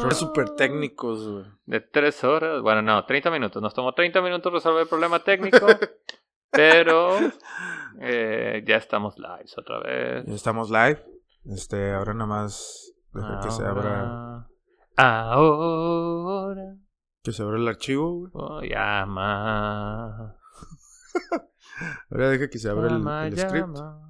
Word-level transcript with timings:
Son 0.00 0.14
súper 0.14 0.50
técnicos, 0.50 1.28
güey. 1.28 1.44
de 1.66 1.80
tres 1.80 2.24
horas. 2.24 2.62
Bueno, 2.62 2.82
no, 2.82 3.04
30 3.04 3.30
minutos. 3.30 3.62
Nos 3.62 3.74
tomó 3.74 3.92
30 3.92 4.22
minutos 4.22 4.52
resolver 4.52 4.82
el 4.82 4.88
problema 4.88 5.18
técnico. 5.18 5.66
pero 6.50 7.18
eh, 8.00 8.62
ya 8.66 8.76
estamos 8.76 9.18
live 9.18 9.50
otra 9.56 9.80
vez. 9.80 10.26
Ya 10.26 10.34
estamos 10.34 10.70
live. 10.70 11.04
Este, 11.46 11.92
ahora 11.92 12.14
nada 12.14 12.26
más 12.26 12.94
deja 13.12 13.40
que 13.40 13.50
se 13.50 13.64
abra, 13.64 14.46
Ahora. 14.96 15.32
Ahora. 15.34 16.76
que 17.22 17.32
se 17.32 17.42
abra 17.42 17.56
el 17.58 17.68
archivo, 17.68 18.12
güey. 18.12 18.30
Oh, 18.34 18.60
llama. 18.62 20.36
Ahora 22.10 22.28
deja 22.30 22.48
que 22.48 22.58
se 22.58 22.68
abra 22.68 22.86
el, 22.86 22.92
llama, 22.94 23.26
el 23.26 23.38
script. 23.38 23.66
llama. 23.66 24.08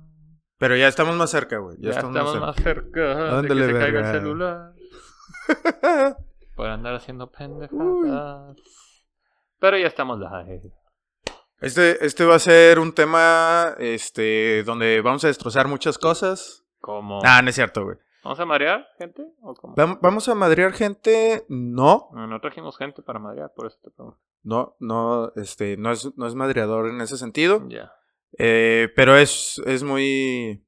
Pero 0.59 0.77
ya 0.77 0.89
estamos 0.89 1.17
más 1.17 1.30
cerca, 1.30 1.59
güey. 1.59 1.77
Ya, 1.80 1.91
Ya, 1.91 1.96
estamos, 1.96 2.39
más 2.39 2.57
cerca 2.57 3.01
de 3.01 3.30
Ándale, 3.39 3.67
que 3.67 3.73
se 3.73 3.79
caiga 3.79 4.01
el 4.01 4.07
celular. 4.21 4.73
Por 6.57 6.67
andar 6.67 6.95
haciendo 6.95 7.31
pendejadas. 7.31 8.57
Pero 9.59 9.79
ya 9.79 9.87
estamos 9.87 10.19
live. 10.19 10.73
Este, 11.61 12.05
este 12.05 12.25
va 12.25 12.35
a 12.35 12.39
ser 12.41 12.79
un 12.79 12.93
tema, 12.93 13.75
este, 13.79 14.64
donde 14.64 15.00
vamos 15.00 15.25
a 15.25 15.29
destrozar 15.29 15.69
muchas 15.69 15.97
cosas. 15.99 16.64
¿Cómo? 16.81 17.21
Ah, 17.25 17.41
no 17.43 17.49
es 17.50 17.55
cierto, 17.55 17.85
güey. 17.85 17.97
¿Vamos 18.25 18.39
a 18.41 18.45
marear 18.45 18.86
gente? 18.99 19.25
¿O 19.41 19.55
cómo? 19.55 19.75
Vam- 19.77 19.99
¿Vamos 20.03 20.29
a 20.29 20.35
madrear 20.35 20.73
gente? 20.73 21.45
No, 21.49 22.09
No, 22.13 22.27
no 22.27 22.41
trajimos 22.41 22.77
gente 22.77 23.03
para 23.03 23.19
marear, 23.19 23.53
por 23.55 23.67
eso 23.67 23.79
te 23.83 23.91
pregunto. 23.91 24.19
no, 24.43 24.77
no, 24.81 25.33
este, 25.36 25.77
no 25.77 25.91
es, 25.93 26.11
no 26.17 26.27
es 26.27 26.35
madreador 26.35 26.89
en 26.89 27.00
ese 27.00 27.17
sentido. 27.17 27.63
Ya. 27.69 27.93
Eh, 28.39 28.89
pero 28.97 29.17
es, 29.17 29.61
es 29.67 29.83
muy, 29.85 30.64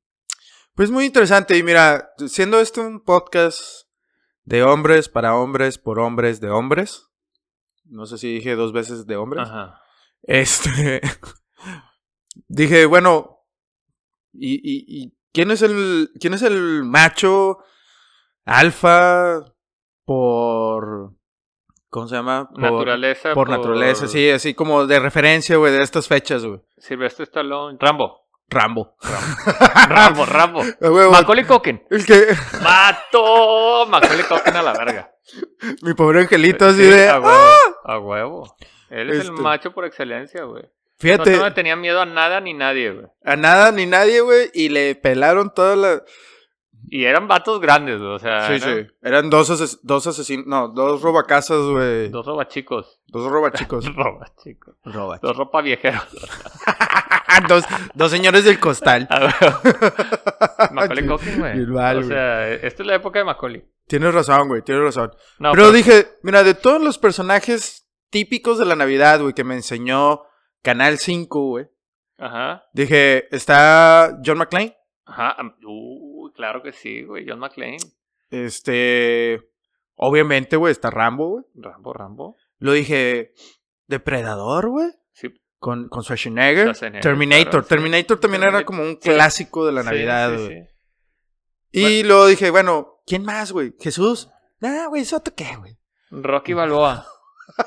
pues 0.75 0.91
muy 0.91 1.05
interesante. 1.07 1.57
Y 1.57 1.63
mira, 1.65 2.11
siendo 2.29 2.61
este 2.61 2.81
un 2.81 3.03
podcast 3.03 3.89
de 4.45 4.63
hombres 4.63 5.09
para 5.09 5.37
hombres 5.37 5.79
por 5.79 5.99
hombres 5.99 6.41
de 6.41 6.51
hombres. 6.51 7.11
No 7.85 8.07
sé 8.07 8.19
si 8.19 8.35
dije 8.35 8.55
dos 8.57 8.73
veces 8.73 9.07
de 9.07 9.17
hombres. 9.17 9.49
Ajá. 9.49 9.81
Este. 10.23 11.01
dije, 12.49 12.87
bueno. 12.87 13.41
¿y, 14.33 14.55
y, 14.55 14.85
y 14.89 15.17
quién 15.33 15.51
es 15.51 15.63
el. 15.63 16.11
quién 16.19 16.35
es 16.35 16.43
el 16.43 16.85
macho 16.85 17.59
alfa 18.45 19.45
por. 20.05 21.15
¿Cómo 21.91 22.09
se 22.09 22.17
llama? 22.17 22.51
Por, 22.51 22.61
Naturaleza. 22.61 23.35
Por 23.35 23.49
naturaleza, 23.49 24.09
sí, 24.09 24.29
así 24.29 24.55
como 24.55 24.87
de 24.87 24.99
referencia, 24.99 25.57
güey, 25.57 25.73
de 25.73 25.83
estas 25.83 26.09
fechas, 26.09 26.45
güey. 26.45 26.61
Silvestre 26.77 27.25
Stallone. 27.25 27.79
Rambo. 27.81 28.24
Rambo. 28.49 28.97
Rambo, 29.89 30.27
Rambo. 30.27 30.63
Huevo, 30.81 31.11
Macaulay 31.13 31.45
Culkin. 31.45 31.83
el 31.91 32.05
que. 32.07 32.27
¡Mato! 32.63 33.87
Macaulay 33.89 34.25
Culkin 34.25 34.57
a 34.57 34.63
la 34.63 34.73
verga. 34.73 35.11
Mi 35.83 35.95
pobre 35.95 36.21
angelito 36.23 36.67
así 36.67 36.77
Sí, 36.85 36.91
de. 36.91 37.09
A 37.09 37.19
huevo. 37.21 37.39
A 37.85 37.99
huevo. 37.99 38.57
Él 38.91 39.11
es 39.11 39.17
el 39.17 39.31
Este. 39.31 39.43
macho 39.43 39.73
por 39.73 39.85
excelencia, 39.85 40.45
güey. 40.45 40.65
Fíjate, 40.99 41.37
no 41.37 41.45
le 41.45 41.51
tenía 41.51 41.75
miedo 41.75 42.01
a 42.01 42.07
nada 42.07 42.41
ni 42.41 42.55
nadie, 42.55 42.93
güey. 42.93 43.07
a 43.25 43.35
nada 43.37 43.73
ni 43.73 43.85
nadie, 43.87 44.21
güey, 44.21 44.51
y 44.55 44.69
le 44.69 44.95
pelaron 44.95 45.53
toda 45.53 45.75
la. 45.75 46.03
Y 46.87 47.05
eran 47.07 47.27
vatos 47.27 47.61
grandes, 47.61 47.99
güey. 47.99 48.13
O 48.13 48.19
sea, 48.19 48.47
Sí, 48.47 48.55
eran 48.65 48.87
sí. 48.87 48.93
Eran 49.03 49.31
dos, 49.31 49.51
ases- 49.51 49.81
dos 49.83 50.07
asesinos. 50.07 50.47
No, 50.47 50.69
dos 50.69 51.01
robacasas, 51.03 51.59
güey. 51.65 52.11
dos 52.11 52.25
robachicos. 52.27 53.01
Dos 53.09 53.27
robachicos. 53.31 53.87
Robachicos. 53.97 54.77
Roba. 54.85 55.19
Dos 55.21 55.37
ropa 55.37 55.63
viejeros. 55.63 56.07
dos, 57.49 57.65
dos 57.95 58.11
señores 58.11 58.45
del 58.45 58.59
costal. 58.59 59.07
A 59.11 59.21
huevo. 59.21 59.59
Macaulay 60.73 61.07
Culkin, 61.07 61.39
güey. 61.39 61.63
O 61.63 62.03
sea, 62.03 62.53
esta 62.53 62.83
es 62.83 62.87
la 62.87 62.95
época 62.95 63.19
de 63.19 63.25
Macaulay. 63.25 63.65
Tienes 63.87 64.15
razón, 64.15 64.49
güey, 64.49 64.63
tienes 64.63 64.85
razón. 64.85 65.13
No, 65.39 65.53
pero 65.53 65.73
dije, 65.73 66.07
mira, 66.23 66.43
de 66.43 66.55
todos 66.55 66.81
los 66.81 66.99
personajes 66.99 67.87
típicos 68.11 68.59
de 68.59 68.65
la 68.65 68.77
Navidad, 68.77 69.21
güey, 69.21 69.35
que 69.35 69.45
me 69.45 69.55
enseñó 69.55 70.23
Canal 70.63 70.99
5, 70.99 71.49
güey. 71.49 71.67
Ajá. 72.19 72.65
Dije, 72.73 73.35
está 73.35 74.19
John 74.25 74.39
McClane. 74.39 74.77
Ajá. 75.05 75.37
Uy, 75.67 76.33
claro 76.33 76.63
que 76.63 76.73
sí, 76.73 77.03
güey. 77.03 77.27
John 77.29 77.41
McClane. 77.41 77.79
Este. 78.31 79.43
Obviamente, 79.97 80.57
güey, 80.57 80.73
está 80.73 80.91
Rambo, 80.91 81.29
güey. 81.29 81.45
Rambo, 81.55 81.93
Rambo. 81.93 82.37
Lo 82.59 82.73
dije, 82.73 83.33
Depredador, 83.87 84.69
güey. 84.69 84.91
Sí. 85.13 85.29
Con, 85.65 85.89
con 85.89 86.03
Schwarzenegger. 86.03 86.65
Schwarzenegger, 86.65 87.01
Terminator. 87.01 87.51
claro, 87.51 87.63
sí. 87.63 87.69
Terminator 87.71 88.21
también 88.21 88.43
era 88.43 88.65
como 88.67 88.83
un 88.83 88.97
clásico 88.97 89.65
de 89.65 89.73
la 89.73 89.83
Navidad, 89.83 90.35
güey. 90.39 90.69
Y 91.73 92.03
luego 92.03 92.27
dije, 92.27 92.51
bueno, 92.51 93.01
¿quién 93.07 93.25
más, 93.25 93.51
güey? 93.51 93.73
¿Jesús? 93.81 94.29
Nah, 94.61 94.89
güey, 94.89 95.01
¿eso 95.01 95.23
qué, 95.35 95.57
güey? 95.57 95.79
Rocky 96.11 96.53
Balboa. 96.53 97.07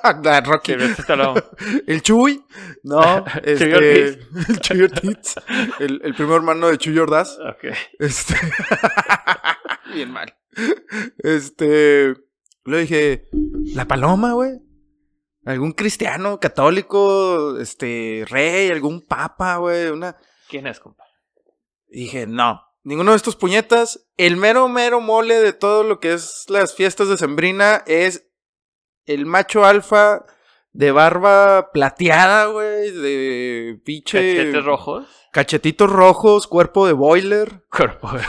Ah, 0.03 0.41
Rocky. 0.43 0.73
El 1.87 2.01
Chuy. 2.01 2.43
No, 2.83 3.23
este. 3.43 4.05
El 4.05 4.59
Chuy 4.59 4.81
Ortiz. 4.81 5.35
El, 5.79 6.01
el 6.03 6.13
primo 6.15 6.35
hermano 6.35 6.67
de 6.67 6.77
Chuy 6.77 6.97
Ordaz. 6.97 7.37
Ok. 7.39 7.73
Este. 7.99 8.35
Bien 9.93 10.11
mal. 10.11 10.35
Este. 11.19 12.15
Le 12.65 12.79
dije, 12.79 13.27
la 13.75 13.87
paloma, 13.87 14.33
güey. 14.33 14.66
Algún 15.47 15.71
cristiano, 15.71 16.41
católico, 16.41 17.57
este, 17.57 18.25
rey, 18.27 18.69
algún 18.69 19.05
papa, 19.05 19.55
güey, 19.55 19.87
una. 19.87 20.17
¿Quién 20.49 20.67
es, 20.67 20.81
compa? 20.81 21.05
Y 21.87 22.01
dije, 22.01 22.27
no, 22.27 22.63
ninguno 22.83 23.11
de 23.11 23.17
estos 23.17 23.37
puñetas. 23.37 24.09
El 24.17 24.35
mero, 24.35 24.67
mero 24.67 24.99
mole 24.99 25.39
de 25.39 25.53
todo 25.53 25.83
lo 25.83 26.01
que 26.01 26.11
es 26.11 26.43
las 26.49 26.75
fiestas 26.75 27.07
de 27.07 27.17
Sembrina 27.17 27.81
es 27.87 28.27
el 29.05 29.25
macho 29.25 29.63
alfa 29.63 30.25
de 30.73 30.91
barba 30.91 31.71
plateada, 31.71 32.47
güey, 32.47 32.91
de 32.91 33.79
pinche... 33.85 34.35
¿Cachetes 34.35 34.65
rojos? 34.65 35.07
Cachetitos 35.31 35.89
rojos, 35.89 36.47
cuerpo 36.47 36.87
de 36.87 36.93
boiler. 36.93 37.63
Cuerpo 37.71 38.11
de 38.11 38.21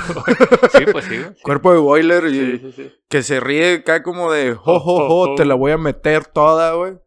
Sí, 0.72 0.84
pues 0.92 1.04
sí. 1.04 1.18
Cuerpo 1.42 1.72
de 1.72 1.78
boiler 1.78 2.26
y 2.26 2.58
sí, 2.58 2.72
sí. 2.76 2.92
que 3.08 3.22
se 3.22 3.40
ríe 3.40 3.74
acá 3.74 4.02
como 4.02 4.30
de, 4.30 4.54
jo, 4.54 4.78
jo, 4.78 5.08
jo, 5.08 5.34
te 5.36 5.44
la 5.44 5.54
voy 5.54 5.72
a 5.72 5.78
meter 5.78 6.26
toda, 6.26 6.74
güey. 6.74 6.98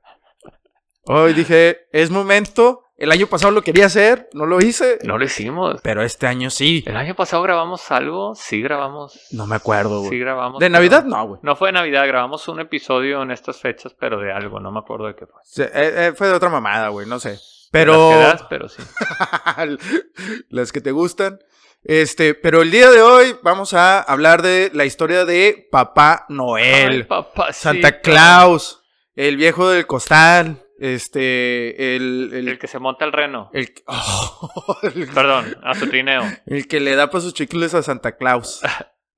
Hoy 1.03 1.33
dije, 1.33 1.87
es 1.91 2.09
momento. 2.11 2.83
El 2.97 3.11
año 3.11 3.25
pasado 3.25 3.51
lo 3.51 3.63
quería 3.63 3.87
hacer, 3.87 4.29
no 4.33 4.45
lo 4.45 4.61
hice. 4.61 4.99
No 5.03 5.17
lo 5.17 5.25
hicimos. 5.25 5.81
Pero 5.81 6.03
este 6.03 6.27
año 6.27 6.51
sí. 6.51 6.83
El 6.85 6.95
año 6.97 7.15
pasado 7.15 7.41
grabamos 7.41 7.89
algo. 7.89 8.35
Sí, 8.35 8.61
grabamos. 8.61 9.19
No 9.31 9.47
me 9.47 9.55
acuerdo, 9.55 10.03
Sí, 10.03 10.07
güey. 10.09 10.19
grabamos. 10.19 10.59
De 10.59 10.69
Navidad 10.69 11.03
no, 11.05 11.27
güey. 11.27 11.39
No 11.41 11.55
fue 11.55 11.69
de 11.69 11.73
Navidad, 11.73 12.05
grabamos 12.05 12.47
un 12.47 12.59
episodio 12.59 13.23
en 13.23 13.31
estas 13.31 13.59
fechas, 13.59 13.95
pero 13.99 14.19
de 14.19 14.31
algo, 14.31 14.59
no 14.59 14.71
me 14.71 14.77
acuerdo 14.77 15.07
de 15.07 15.15
qué 15.15 15.25
fue. 15.25 15.65
Eh, 15.65 15.69
eh, 15.73 16.13
fue 16.15 16.27
de 16.27 16.33
otra 16.33 16.49
mamada, 16.49 16.89
güey, 16.89 17.07
no 17.07 17.19
sé. 17.19 17.39
Pero. 17.71 18.11
las 18.11 18.17
que 18.19 18.23
das, 18.23 18.43
pero 18.49 18.69
sí. 18.69 18.83
las 20.49 20.71
que 20.71 20.81
te 20.81 20.91
gustan. 20.91 21.39
Este, 21.83 22.35
pero 22.35 22.61
el 22.61 22.69
día 22.69 22.91
de 22.91 23.01
hoy 23.01 23.35
vamos 23.41 23.73
a 23.73 23.99
hablar 23.99 24.43
de 24.43 24.69
la 24.75 24.85
historia 24.85 25.25
de 25.25 25.67
Papá 25.71 26.27
Noel, 26.29 26.91
Ay, 26.91 27.03
papá, 27.03 27.51
Santa 27.53 28.01
Claus, 28.01 28.83
el 29.15 29.37
viejo 29.37 29.69
del 29.71 29.87
costal, 29.87 30.63
este, 30.81 31.95
el. 31.95 32.31
El, 32.33 32.47
El 32.49 32.59
que 32.59 32.67
se 32.67 32.79
monta 32.79 33.05
el 33.05 33.11
reno. 33.13 33.49
el- 33.53 33.73
oh, 33.87 34.77
el- 34.83 35.07
Perdón, 35.13 35.55
a 35.63 35.73
su 35.75 35.87
trineo. 35.87 36.23
el 36.45 36.67
que 36.67 36.79
le 36.79 36.95
da 36.95 37.09
para 37.09 37.21
sus 37.21 37.33
chicles 37.33 37.73
a 37.73 37.83
Santa 37.83 38.17
Claus. 38.17 38.61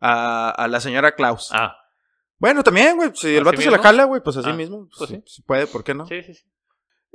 A, 0.06 0.50
a 0.50 0.68
la 0.68 0.81
señora 0.81 1.16
Claus. 1.16 1.50
Ah, 1.53 1.78
Bueno, 2.38 2.62
también, 2.62 2.97
güey. 2.97 3.12
Si 3.13 3.28
el 3.29 3.35
¿Así 3.38 3.44
vato 3.46 3.62
se 3.62 3.72
la 3.72 3.79
jala, 3.79 4.03
güey, 4.03 4.22
pues 4.22 4.35
así 4.35 4.50
Ah, 4.50 4.53
mismo. 4.53 4.90
pues 4.97 5.09
si, 5.09 5.16
sí. 5.16 5.24
si 5.28 5.41
puede, 5.44 5.66
¿por 5.66 5.81
qué 5.85 5.94
no? 5.94 6.06
sí, 6.06 6.22
sí, 6.24 6.34
sí. 6.34 6.44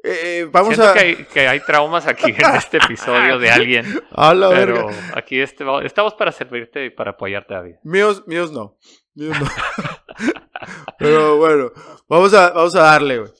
Eh, 0.02 0.20
eh, 0.40 0.48
vamos 0.50 0.74
Siento 0.74 0.90
a. 0.90 0.94
que, 0.94 1.00
hay, 1.00 1.16
que 1.26 1.48
hay 1.48 1.60
traumas 1.60 2.06
aquí 2.06 2.30
en 2.30 2.54
este 2.56 2.78
episodio 2.82 3.38
de 3.38 3.50
alguien. 3.50 3.84
A 4.12 4.32
la 4.32 4.48
Pero 4.48 4.86
verga. 4.86 5.12
aquí 5.16 5.38
este, 5.38 5.64
estamos 5.84 6.14
para 6.14 6.32
servirte 6.32 6.86
y 6.86 6.90
para 6.90 7.10
apoyarte, 7.10 7.52
David. 7.52 7.74
Míos, 7.82 8.22
míos 8.26 8.52
no. 8.52 8.78
Míos 9.14 9.36
no. 9.38 9.46
Pero 10.98 11.36
bueno, 11.36 11.72
vamos 12.08 12.32
a, 12.32 12.50
vamos 12.50 12.74
a 12.74 12.82
darle, 12.84 13.18
güey. 13.18 13.30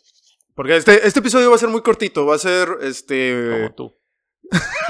Porque 0.58 0.74
este, 0.76 1.06
este 1.06 1.20
episodio 1.20 1.50
va 1.50 1.54
a 1.54 1.58
ser 1.60 1.68
muy 1.68 1.82
cortito. 1.82 2.26
Va 2.26 2.34
a 2.34 2.38
ser, 2.38 2.68
este. 2.82 3.48
Como 3.52 3.74
tú. 3.76 3.96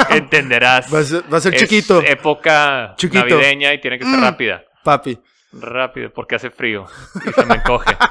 Entenderás. 0.09 0.87
Va 0.95 1.01
a 1.01 1.05
ser, 1.05 1.23
va 1.31 1.37
a 1.37 1.41
ser 1.43 1.55
Es 1.55 1.61
chiquito, 1.61 2.01
época 2.01 2.95
Chiquito. 2.97 3.23
navideña 3.27 3.75
y 3.75 3.81
tiene 3.83 3.99
que 3.99 4.05
ser 4.07 4.17
Mm. 4.17 4.23
rápida. 4.23 4.65
papi. 4.83 5.19
Rápido, 5.53 6.11
porque 6.15 6.37
hace 6.37 6.49
frío 6.51 6.87
y 7.27 7.33
se 7.35 7.45
me 7.45 7.57
encoge. 7.57 7.95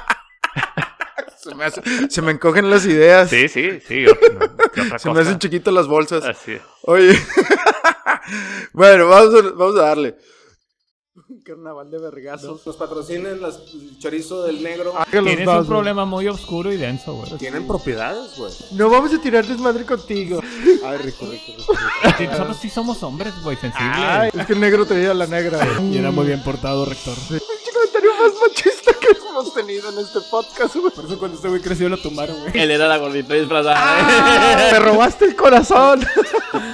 Se 1.36 1.54
me, 1.54 1.64
hace- 1.64 1.82
se 2.10 2.20
me 2.22 2.32
encogen 2.32 2.68
las 2.70 2.84
ideas. 2.86 3.28
Sí, 3.30 3.48
sí, 3.48 3.80
sí. 3.80 4.06
o- 4.06 4.10
no, 4.34 4.70
¿qué 4.72 4.82
otra 4.82 4.98
Se 5.00 5.10
me 5.10 5.20
hacen 5.20 5.38
chiquitas 5.38 5.72
las 5.74 5.86
bolsas. 5.88 6.24
Así 6.24 6.52
es. 6.52 6.62
Oye. 6.82 7.18
bueno, 8.72 9.08
vamos 9.08 9.34
a, 9.34 9.42
vamos 9.50 9.76
a 9.76 9.82
darle. 9.82 10.16
Carnaval 11.48 11.90
de 11.90 11.98
vergazos. 11.98 12.60
Nos 12.66 12.76
patrocinen 12.76 13.40
las, 13.40 13.56
el 13.72 13.98
chorizo 13.98 14.42
del 14.42 14.62
negro. 14.62 14.92
Tienes 15.10 15.48
un 15.48 15.66
problema 15.66 16.04
muy 16.04 16.28
oscuro 16.28 16.70
y 16.70 16.76
denso, 16.76 17.14
güey. 17.14 17.38
Tienen 17.38 17.66
propiedades, 17.66 18.36
güey. 18.36 18.52
No 18.72 18.90
vamos 18.90 19.14
a 19.14 19.18
tirar 19.18 19.46
desmadre 19.46 19.86
contigo. 19.86 20.40
Ay, 20.84 20.98
rico, 20.98 21.24
rico, 21.26 21.54
rico. 21.56 21.72
Sí, 22.18 22.26
Nosotros 22.26 22.56
sí 22.60 22.68
somos 22.68 23.02
hombres, 23.02 23.32
güey, 23.42 23.56
sensibles. 23.56 23.96
Ay, 23.96 24.30
es 24.34 24.44
que 24.46 24.52
el 24.52 24.60
negro 24.60 24.84
traía 24.84 25.12
a 25.12 25.14
la 25.14 25.26
negra. 25.26 25.58
güey. 25.78 25.94
Y 25.94 25.96
era 25.96 26.10
muy 26.10 26.26
bien 26.26 26.42
portado, 26.42 26.84
rector. 26.84 27.14
Pinche 27.30 27.42
comentario 27.72 28.10
más 28.20 28.32
machista 28.42 28.92
que 29.00 29.06
hemos 29.26 29.54
tenido 29.54 29.88
en 29.90 29.98
este 30.00 30.20
podcast, 30.30 30.76
güey. 30.76 30.92
Por 30.92 31.06
eso 31.06 31.18
cuando 31.18 31.36
este 31.38 31.48
güey 31.48 31.62
creció 31.62 31.88
lo 31.88 31.96
tumbaron, 31.96 32.38
güey. 32.40 32.52
Él 32.60 32.70
era 32.72 32.86
la 32.88 32.98
gordita 32.98 33.32
disfrazada. 33.32 33.74
¡Ah! 33.78 34.68
¡Me 34.70 34.78
robaste 34.80 35.24
el 35.24 35.34
corazón! 35.34 36.04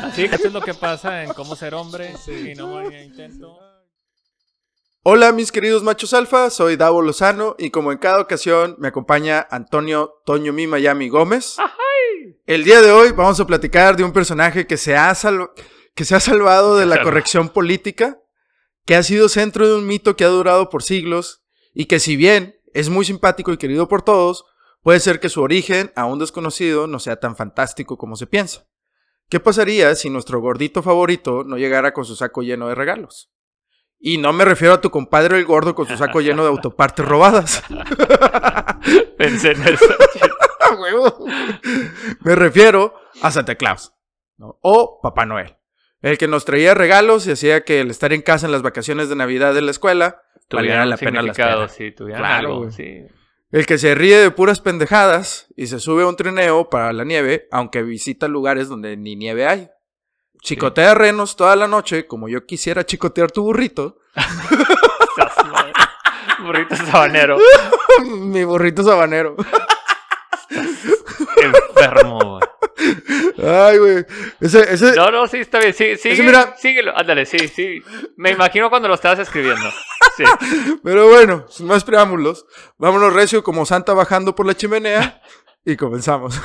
Así 0.02 0.28
que 0.28 0.34
esto 0.34 0.48
es 0.48 0.52
lo 0.52 0.60
que 0.60 0.74
pasa 0.74 1.22
en 1.22 1.32
cómo 1.32 1.54
ser 1.54 1.74
hombre 1.74 2.12
y 2.26 2.56
no 2.56 2.66
morir 2.66 2.92
en 2.92 3.04
intento. 3.04 3.56
Hola 5.06 5.32
mis 5.32 5.52
queridos 5.52 5.82
machos 5.82 6.14
alfa, 6.14 6.48
soy 6.48 6.76
Davo 6.76 7.02
Lozano 7.02 7.56
y 7.58 7.68
como 7.70 7.92
en 7.92 7.98
cada 7.98 8.20
ocasión 8.22 8.74
me 8.78 8.88
acompaña 8.88 9.46
Antonio 9.50 10.14
Toño 10.24 10.52
Mi 10.54 10.66
Miami 10.66 11.10
Gómez. 11.10 11.56
El 12.46 12.64
día 12.64 12.80
de 12.80 12.90
hoy 12.90 13.12
vamos 13.12 13.38
a 13.38 13.46
platicar 13.46 13.96
de 13.96 14.04
un 14.04 14.12
personaje 14.12 14.66
que 14.66 14.78
se 14.78 14.96
ha, 14.96 15.14
sal- 15.14 15.50
que 15.94 16.06
se 16.06 16.14
ha 16.14 16.20
salvado 16.20 16.76
de 16.76 16.86
la 16.86 17.02
corrección 17.02 17.50
política, 17.50 18.18
que 18.86 18.96
ha 18.96 19.02
sido 19.02 19.28
centro 19.28 19.68
de 19.68 19.74
un 19.74 19.86
mito 19.86 20.16
que 20.16 20.24
ha 20.24 20.28
durado 20.28 20.70
por 20.70 20.82
siglos 20.82 21.44
y 21.74 21.84
que 21.84 22.00
si 22.00 22.16
bien 22.16 22.56
es 22.72 22.88
muy 22.88 23.04
simpático 23.04 23.52
y 23.52 23.58
querido 23.58 23.88
por 23.88 24.00
todos, 24.02 24.46
puede 24.82 25.00
ser 25.00 25.20
que 25.20 25.28
su 25.28 25.42
origen, 25.42 25.92
aún 25.96 26.18
desconocido, 26.18 26.86
no 26.86 26.98
sea 26.98 27.16
tan 27.20 27.36
fantástico 27.36 27.98
como 27.98 28.16
se 28.16 28.26
piensa. 28.26 28.66
¿Qué 29.28 29.38
pasaría 29.38 29.94
si 29.96 30.08
nuestro 30.08 30.40
gordito 30.40 30.82
favorito 30.82 31.44
no 31.44 31.58
llegara 31.58 31.92
con 31.92 32.06
su 32.06 32.16
saco 32.16 32.42
lleno 32.42 32.68
de 32.68 32.74
regalos? 32.74 33.30
Y 33.98 34.18
no 34.18 34.32
me 34.32 34.44
refiero 34.44 34.74
a 34.74 34.80
tu 34.80 34.90
compadre 34.90 35.38
el 35.38 35.44
gordo 35.44 35.74
con 35.74 35.86
su 35.86 35.96
saco 35.96 36.20
lleno 36.20 36.42
de 36.42 36.50
autopartes 36.50 37.06
robadas. 37.06 37.62
Pensé 39.18 39.52
en 39.52 39.62
eso. 39.62 39.86
Me 42.20 42.34
refiero 42.34 42.94
a 43.22 43.30
Santa 43.30 43.54
Claus. 43.54 43.94
¿no? 44.36 44.58
O 44.60 45.00
Papá 45.02 45.24
Noel. 45.24 45.56
El 46.02 46.18
que 46.18 46.28
nos 46.28 46.44
traía 46.44 46.74
regalos 46.74 47.26
y 47.26 47.32
hacía 47.32 47.64
que 47.64 47.80
el 47.80 47.90
estar 47.90 48.12
en 48.12 48.20
casa 48.20 48.46
en 48.46 48.52
las 48.52 48.62
vacaciones 48.62 49.08
de 49.08 49.16
Navidad 49.16 49.54
de 49.54 49.62
la 49.62 49.70
escuela 49.70 50.22
valiera 50.50 50.84
Tuvieran 50.84 50.90
la 50.90 50.96
pena 50.96 51.68
sí, 51.68 51.92
Claro, 51.92 52.56
algo, 52.56 52.70
sí. 52.70 53.06
El 53.50 53.66
que 53.66 53.78
se 53.78 53.94
ríe 53.94 54.18
de 54.18 54.30
puras 54.30 54.60
pendejadas 54.60 55.46
y 55.56 55.68
se 55.68 55.78
sube 55.78 56.02
a 56.02 56.06
un 56.06 56.16
trineo 56.16 56.68
para 56.68 56.92
la 56.92 57.04
nieve, 57.04 57.46
aunque 57.50 57.82
visita 57.82 58.28
lugares 58.28 58.68
donde 58.68 58.96
ni 58.96 59.16
nieve 59.16 59.46
hay. 59.46 59.70
Chicotea 60.44 60.92
renos 60.94 61.36
toda 61.36 61.56
la 61.56 61.66
noche, 61.66 62.06
como 62.06 62.28
yo 62.28 62.44
quisiera 62.44 62.84
chicotear 62.84 63.30
tu 63.32 63.42
burrito. 63.44 63.96
Burrito 66.42 66.76
sabanero. 66.76 67.38
Mi 68.04 68.44
burrito 68.44 68.82
sabanero. 68.82 69.34
Enfermo, 71.40 72.18
güey. 72.18 72.42
Ay, 73.42 73.78
güey. 73.78 74.04
Ese, 74.40 74.74
ese, 74.74 74.92
No, 74.94 75.10
no, 75.10 75.26
sí, 75.26 75.38
está 75.38 75.58
bien. 75.58 75.72
Sí, 75.72 75.96
sigue, 75.96 76.22
mira- 76.22 76.54
síguelo. 76.58 76.92
Ándale, 76.94 77.24
sí, 77.24 77.48
sí. 77.48 77.82
Me 78.16 78.32
imagino 78.32 78.68
cuando 78.68 78.88
lo 78.88 78.94
estabas 78.94 79.20
escribiendo. 79.20 79.70
Sí. 80.18 80.24
Pero 80.84 81.08
bueno, 81.08 81.46
sin 81.48 81.66
más 81.66 81.82
preámbulos, 81.84 82.44
vámonos 82.76 83.14
recio 83.14 83.42
como 83.42 83.64
Santa 83.64 83.94
bajando 83.94 84.34
por 84.34 84.44
la 84.44 84.54
chimenea 84.54 85.22
y 85.64 85.76
comenzamos. 85.76 86.38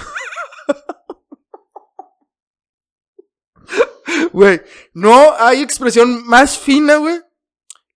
Güey, 4.31 4.61
no 4.94 5.33
hay 5.38 5.61
expresión 5.61 6.25
más 6.27 6.57
fina, 6.57 6.95
güey, 6.97 7.19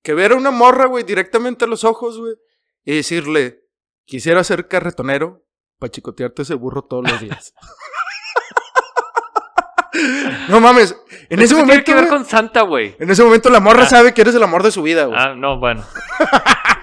que 0.02 0.14
ver 0.14 0.32
a 0.34 0.36
una 0.36 0.52
morra, 0.52 0.86
güey, 0.88 1.04
directamente 1.04 1.66
a 1.66 1.68
los 1.68 1.84
ojos, 1.84 2.18
güey, 2.20 2.34
y 2.84 2.96
decirle, 2.96 3.64
quisiera 4.06 4.44
ser 4.44 4.68
carretonero 4.68 5.46
para 5.80 5.92
chicotearte 5.92 6.42
ese 6.44 6.56
burro 6.56 6.84
todos 6.84 7.10
los 7.10 7.20
días. 7.22 7.54
no 10.50 10.60
mames, 10.60 10.96
en 11.30 11.40
ese 11.40 11.54
¿Qué 11.56 11.56
tiene 11.56 11.62
momento, 11.62 11.84
que 11.86 11.94
ver 11.94 12.08
con 12.08 12.26
Santa, 12.26 12.62
güey? 12.64 12.96
en 13.00 13.10
ese 13.10 13.24
momento 13.24 13.50
la 13.50 13.60
morra 13.60 13.84
Ah. 13.84 13.90
sabe 13.90 14.14
que 14.14 14.22
eres 14.22 14.34
el 14.36 14.44
amor 14.44 14.64
de 14.64 14.72
su 14.72 14.82
vida, 14.82 15.06
güey. 15.06 15.18
Ah, 15.20 15.34
no, 15.36 15.60
bueno. 15.60 15.84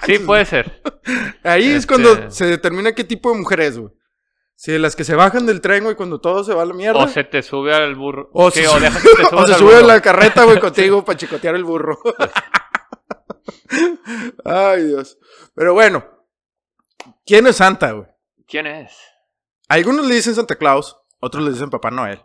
Sí, 0.07 0.19
puede 0.19 0.47
ser. 0.47 0.81
Ahí 1.45 1.69
es 1.71 1.81
Este- 1.81 1.89
cuando 1.89 2.31
se 2.31 2.47
determina 2.47 2.95
qué 2.95 3.05
tipo 3.05 3.31
de 3.33 3.39
mujer 3.39 3.61
es, 3.61 3.79
güey. 3.79 3.93
Si 4.63 4.73
de 4.73 4.79
las 4.79 4.95
que 4.95 5.05
se 5.05 5.15
bajan 5.15 5.47
del 5.47 5.63
tren, 5.63 5.85
güey, 5.85 5.97
cuando 5.97 6.21
todo 6.21 6.45
se 6.45 6.53
va 6.53 6.65
a 6.65 6.67
la 6.67 6.75
mierda. 6.75 7.03
O 7.03 7.09
se 7.09 7.25
te 7.25 7.43
sube 7.43 7.75
al 7.75 7.95
burro. 7.95 8.29
O 8.35 8.51
Sí, 8.51 8.61
se, 8.61 8.69
o 8.69 8.73
sube- 8.73 8.93
que 8.93 9.09
te 9.17 9.23
o 9.25 9.29
subas 9.31 9.47
se 9.47 9.53
al 9.55 9.59
sube 9.59 9.77
a 9.77 9.81
la 9.81 10.03
carreta, 10.03 10.45
güey, 10.45 10.61
contigo 10.61 11.03
para 11.07 11.17
chicotear 11.17 11.55
el 11.55 11.65
burro. 11.65 11.99
Ay, 14.45 14.85
Dios. 14.85 15.17
Pero 15.55 15.73
bueno, 15.73 16.05
¿quién 17.25 17.47
es 17.47 17.57
Santa, 17.57 17.93
güey? 17.93 18.07
¿Quién 18.47 18.67
es? 18.67 18.93
Algunos 19.67 20.05
le 20.07 20.17
dicen 20.17 20.35
Santa 20.35 20.57
Claus, 20.57 20.95
otros 21.21 21.43
le 21.43 21.53
dicen 21.53 21.71
Papá 21.71 21.91
Noel. 21.91 22.21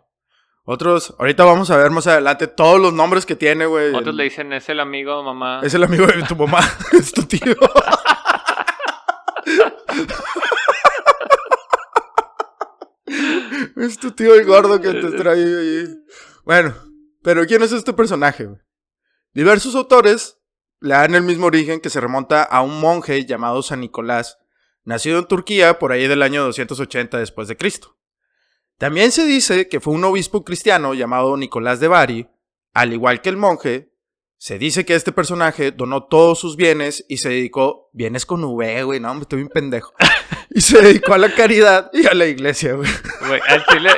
Otros, 0.66 1.14
ahorita 1.18 1.42
vamos 1.46 1.70
a 1.70 1.78
ver 1.78 1.90
más 1.90 2.06
adelante 2.06 2.48
todos 2.48 2.78
los 2.78 2.92
nombres 2.92 3.24
que 3.24 3.36
tiene, 3.36 3.64
güey. 3.64 3.94
Otros 3.94 4.14
le 4.14 4.24
dicen, 4.24 4.52
es 4.52 4.68
el 4.68 4.80
amigo, 4.80 5.22
mamá. 5.22 5.60
Es 5.62 5.72
el 5.72 5.84
amigo 5.84 6.06
de 6.06 6.22
tu 6.24 6.36
mamá, 6.36 6.60
es 6.92 7.12
tu 7.12 7.22
tío. 7.22 7.54
Es 13.76 13.98
tu 13.98 14.10
tío 14.12 14.34
el 14.34 14.44
gordo 14.44 14.80
que 14.80 14.92
te 14.92 15.10
trae 15.16 15.42
ahí. 15.42 16.04
Bueno, 16.44 16.74
pero 17.22 17.46
¿quién 17.46 17.62
es 17.62 17.72
este 17.72 17.92
personaje? 17.92 18.48
Diversos 19.32 19.74
autores 19.74 20.38
le 20.80 20.94
dan 20.94 21.14
el 21.14 21.22
mismo 21.22 21.46
origen 21.46 21.80
que 21.80 21.90
se 21.90 22.00
remonta 22.00 22.42
a 22.42 22.62
un 22.62 22.80
monje 22.80 23.24
llamado 23.24 23.62
San 23.62 23.80
Nicolás, 23.80 24.38
nacido 24.84 25.18
en 25.18 25.26
Turquía 25.26 25.78
por 25.78 25.92
ahí 25.92 26.06
del 26.06 26.22
año 26.22 26.44
280 26.44 27.18
después 27.18 27.48
de 27.48 27.56
Cristo. 27.56 27.96
También 28.78 29.10
se 29.10 29.24
dice 29.24 29.68
que 29.68 29.80
fue 29.80 29.94
un 29.94 30.04
obispo 30.04 30.44
cristiano 30.44 30.94
llamado 30.94 31.36
Nicolás 31.36 31.80
de 31.80 31.88
Bari, 31.88 32.28
al 32.74 32.92
igual 32.92 33.22
que 33.22 33.30
el 33.30 33.38
monje, 33.38 33.90
se 34.38 34.58
dice 34.58 34.84
que 34.84 34.94
este 34.94 35.12
personaje 35.12 35.72
donó 35.72 36.04
todos 36.04 36.38
sus 36.38 36.56
bienes 36.56 37.04
y 37.08 37.16
se 37.16 37.30
dedicó, 37.30 37.88
bienes 37.94 38.26
con 38.26 38.44
V, 38.44 38.84
güey, 38.84 39.00
no, 39.00 39.14
me 39.14 39.22
estoy 39.22 39.38
bien 39.38 39.48
pendejo. 39.48 39.94
Y 40.50 40.60
se 40.60 40.80
dedicó 40.80 41.14
a 41.14 41.18
la 41.18 41.34
caridad 41.34 41.90
y 41.92 42.06
a 42.06 42.14
la 42.14 42.26
iglesia, 42.26 42.74
güey. 42.74 42.88
Güey, 43.26 43.40
al 43.48 43.64
chile. 43.66 43.90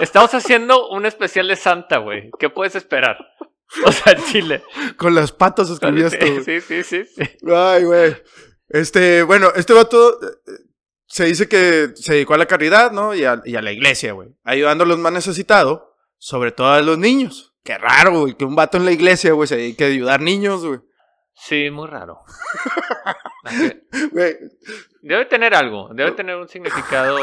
Estamos 0.00 0.32
haciendo 0.34 0.88
un 0.88 1.06
especial 1.06 1.48
de 1.48 1.56
Santa, 1.56 1.98
güey. 1.98 2.30
¿Qué 2.38 2.48
puedes 2.48 2.74
esperar? 2.74 3.18
O 3.84 3.92
sea, 3.92 4.14
al 4.14 4.24
chile. 4.24 4.64
Con 4.96 5.14
las 5.14 5.30
patas 5.30 5.70
escribí 5.70 6.02
esto. 6.02 6.26
Sí, 6.44 6.60
sí, 6.60 6.82
sí, 6.82 7.04
sí. 7.04 7.22
Ay, 7.54 7.84
güey. 7.84 8.16
Este, 8.68 9.22
bueno, 9.22 9.52
este 9.54 9.72
vato 9.72 10.20
eh, 10.22 10.52
se 11.06 11.24
dice 11.26 11.48
que 11.48 11.90
se 11.94 12.14
dedicó 12.14 12.34
a 12.34 12.38
la 12.38 12.46
caridad, 12.46 12.92
¿no? 12.92 13.14
Y 13.14 13.24
a, 13.24 13.42
y 13.44 13.56
a 13.56 13.62
la 13.62 13.72
iglesia, 13.72 14.12
güey. 14.12 14.28
Ayudando 14.44 14.84
a 14.84 14.86
los 14.86 14.98
más 14.98 15.12
necesitados, 15.12 15.82
sobre 16.18 16.52
todo 16.52 16.68
a 16.68 16.82
los 16.82 16.98
niños. 16.98 17.54
Qué 17.62 17.76
raro, 17.76 18.20
güey, 18.20 18.34
que 18.34 18.44
un 18.44 18.56
vato 18.56 18.78
en 18.78 18.86
la 18.86 18.92
iglesia, 18.92 19.32
güey, 19.32 19.46
se 19.46 19.56
dedique 19.56 19.84
a 19.84 19.88
ayudar 19.88 20.20
niños, 20.20 20.64
güey. 20.64 20.80
Sí, 21.42 21.70
muy 21.70 21.88
raro. 21.88 22.20
Debe 25.02 25.24
tener 25.26 25.54
algo. 25.54 25.88
Debe 25.94 26.12
tener 26.12 26.36
un 26.36 26.48
significado 26.48 27.16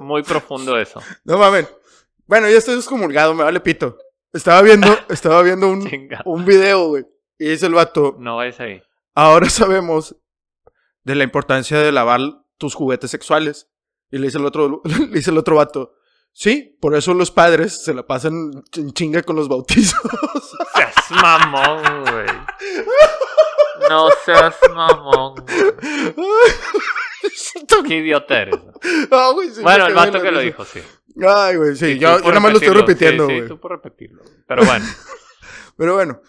muy 0.00 0.22
profundo 0.22 0.78
eso. 0.78 1.02
no 1.24 1.38
mames. 1.38 1.68
Bueno, 2.26 2.48
ya 2.48 2.58
estoy 2.58 2.76
excomulgado, 2.76 3.34
me 3.34 3.44
vale 3.44 3.60
pito. 3.60 3.96
Estaba 4.32 4.60
viendo, 4.62 4.88
estaba 5.08 5.42
viendo 5.42 5.68
un, 5.68 5.88
un 6.24 6.44
video, 6.44 6.88
güey. 6.88 7.06
Y 7.38 7.48
dice 7.50 7.66
el 7.66 7.74
vato, 7.74 8.16
No 8.18 8.36
vayas 8.36 8.60
ahí. 8.60 8.82
ahora 9.14 9.48
sabemos 9.48 10.16
de 11.04 11.14
la 11.14 11.24
importancia 11.24 11.78
de 11.78 11.92
lavar 11.92 12.20
tus 12.58 12.74
juguetes 12.74 13.10
sexuales. 13.10 13.68
Y 14.10 14.18
le 14.18 14.26
dice 14.26 14.38
el 14.38 14.46
otro, 14.46 14.82
le 14.84 15.06
dice 15.08 15.30
el 15.30 15.38
otro 15.38 15.56
vato, 15.56 15.94
sí, 16.32 16.76
por 16.80 16.94
eso 16.96 17.14
los 17.14 17.30
padres 17.30 17.82
se 17.84 17.94
la 17.94 18.06
pasan 18.06 18.50
en 18.76 18.92
chinga 18.92 19.22
con 19.22 19.36
los 19.36 19.48
bautizos. 19.48 20.00
Seas 21.08 21.22
mamón, 21.22 22.04
güey. 22.04 22.26
No 23.88 24.08
seas 24.24 24.56
mamón, 24.74 25.34
güey. 25.46 25.74
Qué 27.86 27.96
idiota 27.96 28.42
eres. 28.42 28.54
Ah, 29.10 29.30
güey, 29.34 29.50
sí, 29.50 29.62
Bueno, 29.62 29.86
el 29.86 29.94
vato 29.94 30.20
que 30.20 30.30
lo 30.30 30.40
dijo, 30.40 30.64
sí. 30.64 30.80
Ay, 31.26 31.56
güey, 31.56 31.74
sí, 31.76 31.86
Y 31.86 31.98
yo, 31.98 32.18
nada 32.20 32.40
más 32.40 32.52
lo 32.52 32.58
estoy 32.58 32.74
repitiendo, 32.74 33.26
Sí, 33.26 33.32
güey. 33.32 33.42
sí, 33.42 33.48
tú 33.48 33.58
por 33.60 33.72
repetirlo. 33.72 34.22
Pero 34.46 34.64
bueno, 34.64 34.84
Pero 35.76 35.94
bueno, 35.94 36.20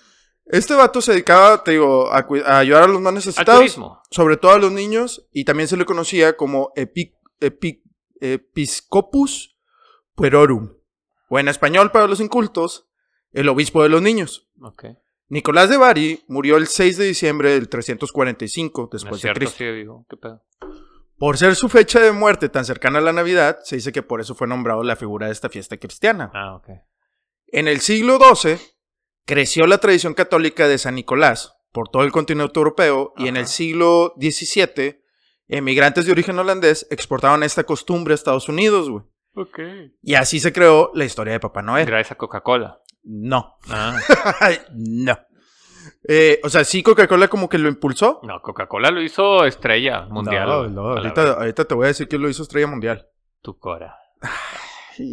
este 0.46 0.74
vato 0.76 1.02
se 1.02 1.12
dedicaba, 1.12 1.64
te 1.64 1.72
digo, 1.72 2.12
a, 2.12 2.26
ayudar 2.58 2.84
a 2.84 2.88
los 2.88 3.02
más 3.02 3.14
necesitados, 3.14 3.78
sobre 4.10 4.38
todo 4.38 4.52
a 4.54 4.60
los 4.60 4.72
niños, 4.72 5.28
y 5.32 5.44
también 5.46 5.68
se 5.68 5.78
le 5.78 5.86
conocía 5.86 6.36
como 6.38 6.72
epi- 6.76 7.16
epi- 7.40 7.84
Episcopus 8.20 9.56
Puerorum, 10.16 10.74
o 11.30 11.40
en 11.40 11.48
español 11.48 11.92
para 11.92 12.08
los 12.08 12.20
incultos, 12.20 12.89
el 13.32 13.50
obispo 13.50 13.84
de 13.84 13.90
los 13.90 14.02
niños. 14.02 14.48
Ok. 14.62 14.86
Nicolás 15.28 15.70
de 15.70 15.78
Bari 15.78 16.24
murió 16.28 16.58
el 16.58 16.68
6 16.68 16.98
de 16.98 17.06
diciembre 17.06 17.52
del 17.52 17.70
345 17.70 18.82
No 18.82 18.86
es 18.98 19.02
después 19.04 19.22
de 19.22 19.34
Cristo. 19.34 19.58
sigue 19.58 19.72
vivo. 19.72 20.06
¿Qué 20.10 20.18
pedo? 20.18 20.44
Por 21.18 21.38
ser 21.38 21.56
su 21.56 21.70
fecha 21.70 22.00
de 22.00 22.12
muerte 22.12 22.50
tan 22.50 22.66
cercana 22.66 23.00
a 23.00 23.02
la 23.02 23.14
Navidad, 23.14 23.60
se 23.64 23.76
dice 23.76 23.92
que 23.92 24.02
por 24.02 24.22
eso 24.22 24.36
fue 24.36 24.48
nombrado 24.48 24.84
la 24.84 24.96
figura 24.96 25.28
de 25.28 25.34
esta 25.34 25.50
fiesta 25.50 25.78
cristiana. 25.78 26.32
Ah, 26.34 26.56
ok. 26.56 26.70
En 27.48 27.68
el 27.68 27.82
siglo 27.82 28.18
XII 28.18 28.58
creció 29.26 29.68
la 29.68 29.80
tradición 29.80 30.14
católica 30.14 30.68
de 30.68 30.78
San 30.78 30.96
Nicolás 30.96 31.56
por 31.72 31.90
todo 31.90 32.04
el 32.04 32.12
continente 32.12 32.58
europeo 32.58 33.14
y 33.18 33.28
en 33.28 33.38
el 33.38 33.48
siglo 33.48 34.14
XVII 34.20 35.04
emigrantes 35.48 36.06
de 36.06 36.12
origen 36.12 36.40
holandés 36.40 36.88
exportaban 36.90 37.44
esta 37.44 37.64
costumbre 37.66 38.14
a 38.14 38.16
Estados 38.16 38.50
Unidos, 38.50 38.90
güey. 38.90 39.04
Ok. 39.36 39.60
Y 40.02 40.16
así 40.16 40.40
se 40.40 40.54
creó 40.54 40.92
la 40.96 41.06
historia 41.06 41.34
de 41.34 41.40
Papá 41.40 41.62
Noel. 41.62 41.86
Gracias 41.86 42.14
a 42.14 42.16
Coca-Cola. 42.16 42.82
No. 43.12 43.56
Ah, 43.70 43.98
no. 44.76 45.18
Eh, 46.08 46.40
o 46.44 46.50
sea, 46.50 46.64
sí, 46.64 46.84
Coca-Cola 46.84 47.28
como 47.28 47.50
que 47.50 47.58
lo 47.58 47.68
impulsó. 47.68 48.20
No, 48.24 48.40
Coca-Cola 48.42 48.92
lo 48.92 49.02
hizo 49.02 49.46
estrella 49.46 50.02
mundial. 50.10 50.48
No, 50.48 50.68
no, 50.68 50.82
ahorita, 50.92 51.34
ahorita 51.34 51.66
te 51.66 51.74
voy 51.74 51.86
a 51.86 51.88
decir 51.88 52.08
que 52.08 52.18
lo 52.20 52.30
hizo 52.30 52.44
estrella 52.44 52.68
mundial. 52.68 53.08
Tu 53.42 53.58
cora. 53.58 53.96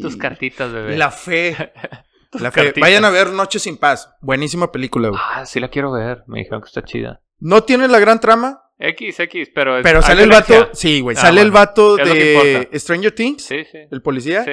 Tus 0.02 0.16
cartitas, 0.16 0.70
bebé. 0.72 0.96
La 0.96 1.10
fe. 1.10 1.56
La 2.32 2.50
fe. 2.50 2.64
cartitas. 2.64 2.80
Vayan 2.82 3.04
a 3.06 3.10
ver 3.10 3.30
Noche 3.30 3.58
sin 3.58 3.78
Paz. 3.78 4.14
Buenísima 4.20 4.70
película, 4.70 5.08
güey. 5.08 5.20
Ah, 5.24 5.46
sí 5.46 5.58
la 5.60 5.68
quiero 5.68 5.92
ver. 5.92 6.22
Me 6.26 6.40
dijeron 6.40 6.60
que 6.60 6.66
está 6.66 6.82
chida. 6.82 7.22
No 7.38 7.62
tiene 7.62 7.88
la 7.88 7.98
gran 7.98 8.20
trama, 8.20 8.62
X, 8.78 9.20
X, 9.20 9.50
pero... 9.54 9.78
es- 9.78 9.82
pero 9.82 10.02
sale 10.02 10.24
el 10.24 10.30
vato. 10.30 10.68
Sí, 10.74 11.00
güey. 11.00 11.16
Ah, 11.16 11.20
sale 11.20 11.40
el 11.40 11.50
vato 11.50 11.96
de. 11.96 12.68
Stranger 12.74 13.12
Things. 13.12 13.42
Sí, 13.44 13.64
sí. 13.64 13.78
El 13.90 14.02
policía. 14.02 14.44
Sí. 14.44 14.52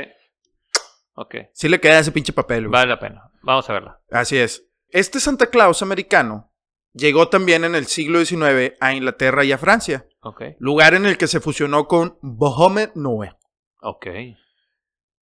Sí. 1.15 1.37
Ok. 1.67 1.69
le 1.69 1.79
queda 1.79 1.99
ese 1.99 2.11
pinche 2.11 2.33
papel, 2.33 2.63
güey. 2.67 2.71
Vale 2.71 2.89
la 2.89 2.99
pena. 2.99 3.31
Vamos 3.41 3.69
a 3.69 3.73
verla. 3.73 4.01
Así 4.11 4.37
es. 4.37 4.65
Este 4.89 5.19
Santa 5.19 5.47
Claus 5.47 5.81
americano 5.81 6.51
llegó 6.93 7.29
también 7.29 7.63
en 7.63 7.75
el 7.75 7.85
siglo 7.87 8.23
XIX 8.23 8.73
a 8.79 8.93
Inglaterra 8.93 9.43
y 9.43 9.51
a 9.51 9.57
Francia, 9.57 10.05
Ok. 10.21 10.41
lugar 10.59 10.93
en 10.93 11.05
el 11.05 11.17
que 11.17 11.27
se 11.27 11.39
fusionó 11.39 11.87
con 11.87 12.17
Bohème 12.21 12.91
Noël. 12.95 13.35
Ok. 13.81 14.07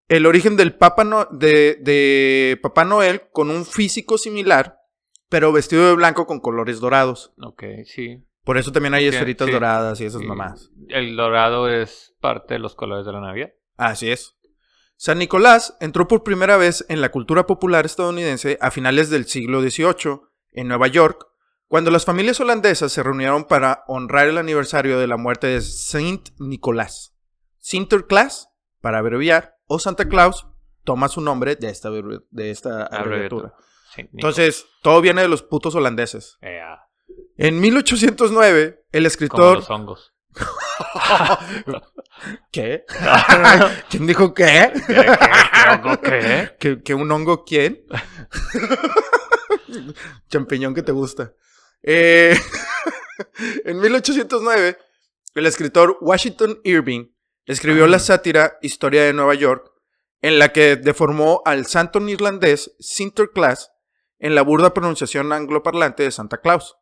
El 0.08 0.26
origen 0.26 0.58
del 0.58 0.76
Papa 0.76 1.04
No- 1.06 1.26
de, 1.32 1.78
de 1.82 2.60
Papá 2.62 2.84
Noel 2.84 3.30
con 3.32 3.50
un 3.50 3.66
físico 3.66 4.18
similar, 4.18 4.78
pero 5.30 5.54
vestido 5.54 5.88
de 5.88 5.96
blanco 5.96 6.28
con 6.28 6.42
colores 6.42 6.80
dorados. 6.82 7.34
Ok, 7.42 7.64
sí. 7.86 8.22
Por 8.44 8.58
eso 8.58 8.72
también 8.72 8.94
hay 8.94 9.04
Sí, 9.04 9.16
esferitas 9.16 9.48
sí. 9.48 9.54
doradas 9.54 10.02
y 10.02 10.06
esas 10.06 10.22
Sí. 10.22 10.28
mamás. 10.28 10.70
El 10.90 11.16
dorado 11.16 11.70
es 11.70 12.14
parte 12.20 12.56
de 12.56 12.60
los 12.60 12.76
colores 12.76 13.06
de 13.06 13.14
la 13.14 13.22
Navidad. 13.22 13.52
Así 13.78 14.12
es. 14.12 14.36
San 15.02 15.18
Nicolás 15.18 15.76
entró 15.80 16.08
por 16.08 16.22
primera 16.22 16.58
vez 16.58 16.86
en 16.88 17.02
la 17.02 17.10
cultura 17.10 17.48
popular 17.48 17.88
estadounidense 17.88 18.60
a 18.62 18.70
finales 18.70 19.10
del 19.10 19.26
siglo 19.26 19.60
XVIII, 19.60 20.22
en 20.52 20.68
Nueva 20.68 20.86
York, 20.86 21.26
cuando 21.68 21.90
las 21.90 22.06
familias 22.06 22.40
holandesas 22.40 22.92
se 22.92 23.02
reunieron 23.02 23.46
para 23.46 23.84
honrar 23.88 24.28
el 24.28 24.38
aniversario 24.38 25.00
de 25.00 25.08
la 25.08 25.18
muerte 25.18 25.48
de 25.48 25.62
Saint 25.62 26.30
Nicolás. 26.38 27.18
Sinterklaas, 27.58 28.50
para 28.80 29.00
abreviar, 29.00 29.56
o 29.66 29.80
Santa 29.80 30.08
Claus, 30.08 30.46
toma 30.84 31.08
su 31.08 31.20
nombre 31.20 31.56
de 31.56 31.70
esta, 31.70 31.90
de 31.90 32.52
esta 32.52 32.86
abreviatura. 32.86 33.56
Entonces, 33.98 34.68
todo 34.84 35.02
viene 35.02 35.24
de 35.24 35.30
los 35.30 35.42
putos 35.42 35.74
holandeses. 35.74 36.38
En 37.38 37.60
1809, 37.60 38.86
el 38.92 39.02
como 39.02 39.08
escritor... 39.08 39.58
los 39.58 39.70
hongos. 39.72 40.14
¿Qué? 42.52 42.86
¿Quién 43.90 44.08
dijo 44.08 44.34
qué? 44.34 44.72
¿Qué, 44.88 44.96
qué, 44.96 45.18
qué 45.54 45.70
hongo 45.70 46.02
qué? 46.02 46.56
¿Que, 46.60 46.84
que 46.84 46.94
un 46.94 47.12
hongo 47.12 47.46
quién? 47.46 47.86
Champiñón 50.30 50.74
que 50.74 50.84
te 50.84 50.92
gusta. 50.92 51.34
Eh, 51.84 52.38
en 53.66 53.80
1809, 53.80 54.78
el 55.36 55.46
escritor 55.46 55.98
Washington 56.02 56.60
Irving 56.64 57.08
escribió 57.46 57.88
la 57.88 58.00
sátira 58.00 58.58
Historia 58.62 59.04
de 59.04 59.14
Nueva 59.14 59.34
York, 59.34 59.72
en 60.22 60.40
la 60.40 60.52
que 60.52 60.76
deformó 60.76 61.42
al 61.46 61.66
santo 61.66 62.00
irlandés 62.08 62.76
Sinterklaas 62.80 63.72
en 64.20 64.36
la 64.36 64.44
burda 64.44 64.74
pronunciación 64.74 65.34
angloparlante 65.34 66.04
de 66.04 66.12
Santa 66.12 66.38
Claus. 66.38 66.78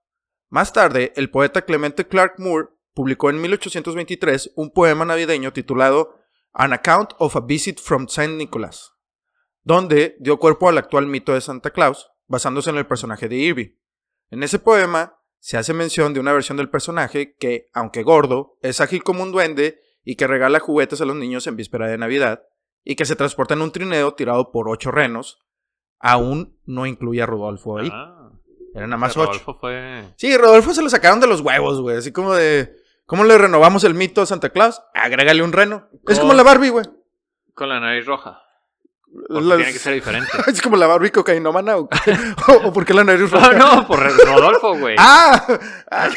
Más 0.49 0.73
tarde, 0.73 1.13
el 1.15 1.29
poeta 1.29 1.61
Clemente 1.61 2.07
Clark 2.07 2.35
Moore 2.37 2.69
publicó 2.99 3.29
en 3.29 3.39
1823 3.39 4.51
un 4.57 4.71
poema 4.71 5.05
navideño 5.05 5.53
titulado 5.53 6.19
An 6.51 6.73
Account 6.73 7.11
of 7.17 7.33
a 7.37 7.39
Visit 7.39 7.79
from 7.79 8.09
Saint 8.09 8.33
Nicholas 8.33 8.99
donde 9.63 10.17
dio 10.19 10.37
cuerpo 10.37 10.67
al 10.67 10.77
actual 10.77 11.07
mito 11.07 11.33
de 11.33 11.39
Santa 11.39 11.69
Claus, 11.69 12.11
basándose 12.27 12.71
en 12.71 12.75
el 12.75 12.87
personaje 12.87 13.29
de 13.29 13.37
Irving. 13.37 13.69
En 14.31 14.43
ese 14.43 14.59
poema 14.59 15.17
se 15.37 15.55
hace 15.55 15.73
mención 15.73 16.13
de 16.13 16.19
una 16.19 16.33
versión 16.33 16.57
del 16.57 16.69
personaje 16.69 17.35
que, 17.37 17.69
aunque 17.73 18.03
gordo, 18.03 18.57
es 18.61 18.81
ágil 18.81 19.01
como 19.01 19.23
un 19.23 19.31
duende 19.31 19.79
y 20.03 20.17
que 20.17 20.27
regala 20.27 20.59
juguetes 20.59 20.99
a 20.99 21.05
los 21.05 21.15
niños 21.15 21.47
en 21.47 21.55
víspera 21.55 21.87
de 21.87 21.97
Navidad, 21.97 22.43
y 22.83 22.97
que 22.97 23.05
se 23.05 23.15
transporta 23.15 23.53
en 23.53 23.61
un 23.61 23.71
trineo 23.71 24.13
tirado 24.13 24.51
por 24.51 24.67
ocho 24.67 24.91
renos. 24.91 25.39
Aún 25.99 26.59
no 26.65 26.85
incluye 26.85 27.21
a 27.21 27.25
Rodolfo 27.25 27.77
ahí. 27.77 27.89
Ah, 27.93 28.31
Eran 28.75 28.89
nada 28.89 28.99
más 28.99 29.11
ese 29.11 29.21
ocho. 29.21 29.31
Rodolfo 29.31 29.57
fue... 29.61 30.13
Sí, 30.17 30.35
Rodolfo 30.35 30.73
se 30.73 30.81
lo 30.81 30.89
sacaron 30.89 31.21
de 31.21 31.27
los 31.27 31.39
huevos, 31.39 31.79
güey. 31.79 31.95
Así 31.95 32.11
como 32.11 32.33
de. 32.33 32.78
¿Cómo 33.09 33.23
le 33.23 33.37
renovamos 33.39 33.83
el 33.85 33.95
mito 33.95 34.21
a 34.21 34.27
Santa 34.27 34.49
Claus? 34.51 34.83
Agrégale 34.93 35.41
un 35.41 35.51
reno. 35.51 35.89
Es 36.07 36.19
como 36.19 36.35
la 36.35 36.43
Barbie, 36.43 36.69
güey. 36.69 36.85
Con 37.55 37.67
la 37.67 37.79
nariz 37.79 38.05
roja. 38.05 38.39
Las- 39.29 39.57
tiene 39.57 39.73
que 39.73 39.79
ser 39.79 39.95
diferente. 39.95 40.29
Es 40.47 40.61
como 40.61 40.77
la 40.77 40.85
Barbie 40.85 41.09
cocainómana 41.09 41.77
o, 41.77 41.89
o, 42.47 42.53
o 42.67 42.71
porque 42.71 42.93
la 42.93 43.03
nariz 43.03 43.31
No, 43.31 43.39
roja. 43.39 43.53
no, 43.53 43.87
por 43.87 43.99
Rodolfo, 43.99 44.77
güey. 44.77 44.95
¡Ah! 44.99 45.43
Ah, 45.89 46.07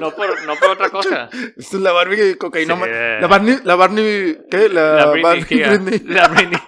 No 0.00 0.14
por, 0.14 0.46
no 0.46 0.54
por 0.54 0.70
otra 0.70 0.90
cosa. 0.90 1.28
Esta 1.56 1.76
es 1.76 1.82
la 1.82 1.90
Barbie 1.90 2.36
cocainómana. 2.38 2.92
Sí. 3.16 3.20
La 3.22 3.26
Barney, 3.26 3.58
la 3.64 3.74
Barney, 3.74 4.38
¿qué? 4.48 4.68
La, 4.68 4.94
La 4.94 5.06
Britney, 5.06 5.22
Barbie 5.24 5.44
tía. 5.46 5.68
Britney. 5.70 5.98
La 6.14 6.28
Britney. 6.28 6.60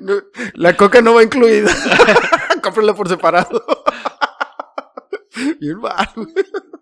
No, 0.00 0.14
la 0.54 0.76
coca 0.76 1.00
no 1.00 1.14
va 1.14 1.22
incluida. 1.22 1.70
Cómprala 2.62 2.94
por 2.94 3.08
separado. 3.08 3.64
Bien 5.68 5.80
mal, 5.80 6.08
güey. 6.14 6.32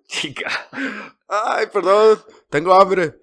Chica. 0.07 0.49
Ay, 1.27 1.67
perdón, 1.73 2.21
tengo 2.49 2.73
hambre. 2.73 3.21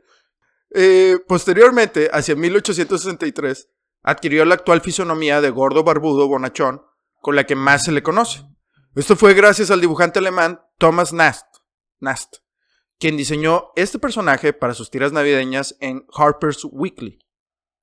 Eh, 0.71 1.15
posteriormente, 1.25 2.09
hacia 2.11 2.35
1863, 2.35 3.69
adquirió 4.01 4.43
la 4.43 4.55
actual 4.55 4.81
fisonomía 4.81 5.39
de 5.39 5.49
gordo 5.51 5.85
barbudo 5.85 6.27
bonachón, 6.27 6.81
con 7.21 7.37
la 7.37 7.45
que 7.45 7.55
más 7.55 7.83
se 7.83 7.93
le 7.93 8.03
conoce. 8.03 8.43
Esto 8.95 9.15
fue 9.15 9.33
gracias 9.33 9.71
al 9.71 9.79
dibujante 9.79 10.19
alemán 10.19 10.59
Thomas 10.77 11.13
Nast, 11.13 11.47
Nast, 11.99 12.37
quien 12.99 13.15
diseñó 13.15 13.71
este 13.77 13.99
personaje 13.99 14.51
para 14.51 14.73
sus 14.73 14.91
tiras 14.91 15.13
navideñas 15.13 15.77
en 15.79 16.05
Harper's 16.13 16.65
Weekly. 16.69 17.19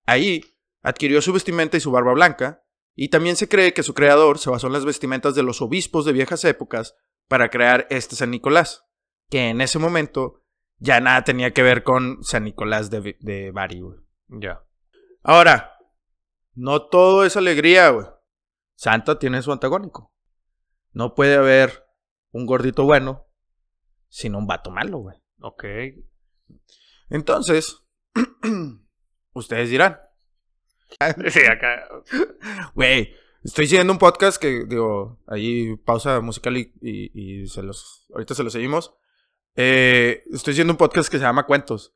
Ahí 0.05 0.45
adquirió 0.83 1.23
su 1.23 1.33
vestimenta 1.33 1.79
y 1.79 1.81
su 1.81 1.91
barba 1.91 2.13
blanca, 2.13 2.63
y 2.95 3.09
también 3.09 3.37
se 3.37 3.49
cree 3.49 3.73
que 3.73 3.83
su 3.83 3.95
creador 3.95 4.39
se 4.39 4.51
basó 4.51 4.67
en 4.67 4.75
las 4.75 4.85
vestimentas 4.85 5.35
de 5.35 5.43
los 5.43 5.63
obispos 5.63 6.05
de 6.05 6.13
viejas 6.13 6.45
épocas 6.45 6.95
para 7.31 7.49
crear 7.49 7.87
este 7.91 8.17
San 8.17 8.33
Nicolás, 8.33 8.85
que 9.29 9.51
en 9.51 9.61
ese 9.61 9.79
momento 9.79 10.43
ya 10.79 10.99
nada 11.01 11.23
tenía 11.23 11.53
que 11.53 11.63
ver 11.63 11.85
con 11.85 12.25
San 12.25 12.43
Nicolás 12.43 12.91
de, 12.91 13.17
de 13.21 13.53
Bari, 13.53 13.83
güey. 13.83 14.01
Ya. 14.27 14.65
Ahora, 15.23 15.79
no 16.55 16.89
todo 16.89 17.25
es 17.25 17.37
alegría, 17.37 17.91
güey. 17.91 18.09
Santa 18.75 19.21
tiene 19.21 19.43
su 19.43 19.53
antagónico. 19.53 20.13
No 20.91 21.15
puede 21.15 21.37
haber 21.37 21.87
un 22.33 22.47
gordito 22.47 22.83
bueno 22.83 23.29
sin 24.09 24.35
un 24.35 24.49
vato 24.49 24.73
malo, 24.73 24.99
güey. 24.99 25.17
Ok. 25.41 25.65
Entonces, 27.11 27.81
ustedes 29.35 29.71
dirán, 29.71 30.01
Sí, 31.31 31.45
acá. 31.47 31.89
güey, 32.75 33.15
estoy 33.43 33.67
siguiendo 33.67 33.93
un 33.93 33.99
podcast 33.99 34.41
que, 34.41 34.65
digo, 34.67 35.19
ahí 35.27 35.77
pausa 35.77 36.21
musical 36.21 36.57
y, 36.57 36.73
y- 36.81 37.43
y 37.43 37.47
se 37.47 37.63
los, 37.63 38.07
ahorita 38.13 38.35
se 38.35 38.43
los 38.45 38.53
seguimos. 38.53 38.95
Eh, 39.57 40.23
estoy 40.33 40.55
siguiendo 40.55 40.73
un 40.73 40.79
podcast 40.79 41.11
que 41.11 41.19
se 41.19 41.25
llama 41.25 41.47
Cuentos. 41.47 41.95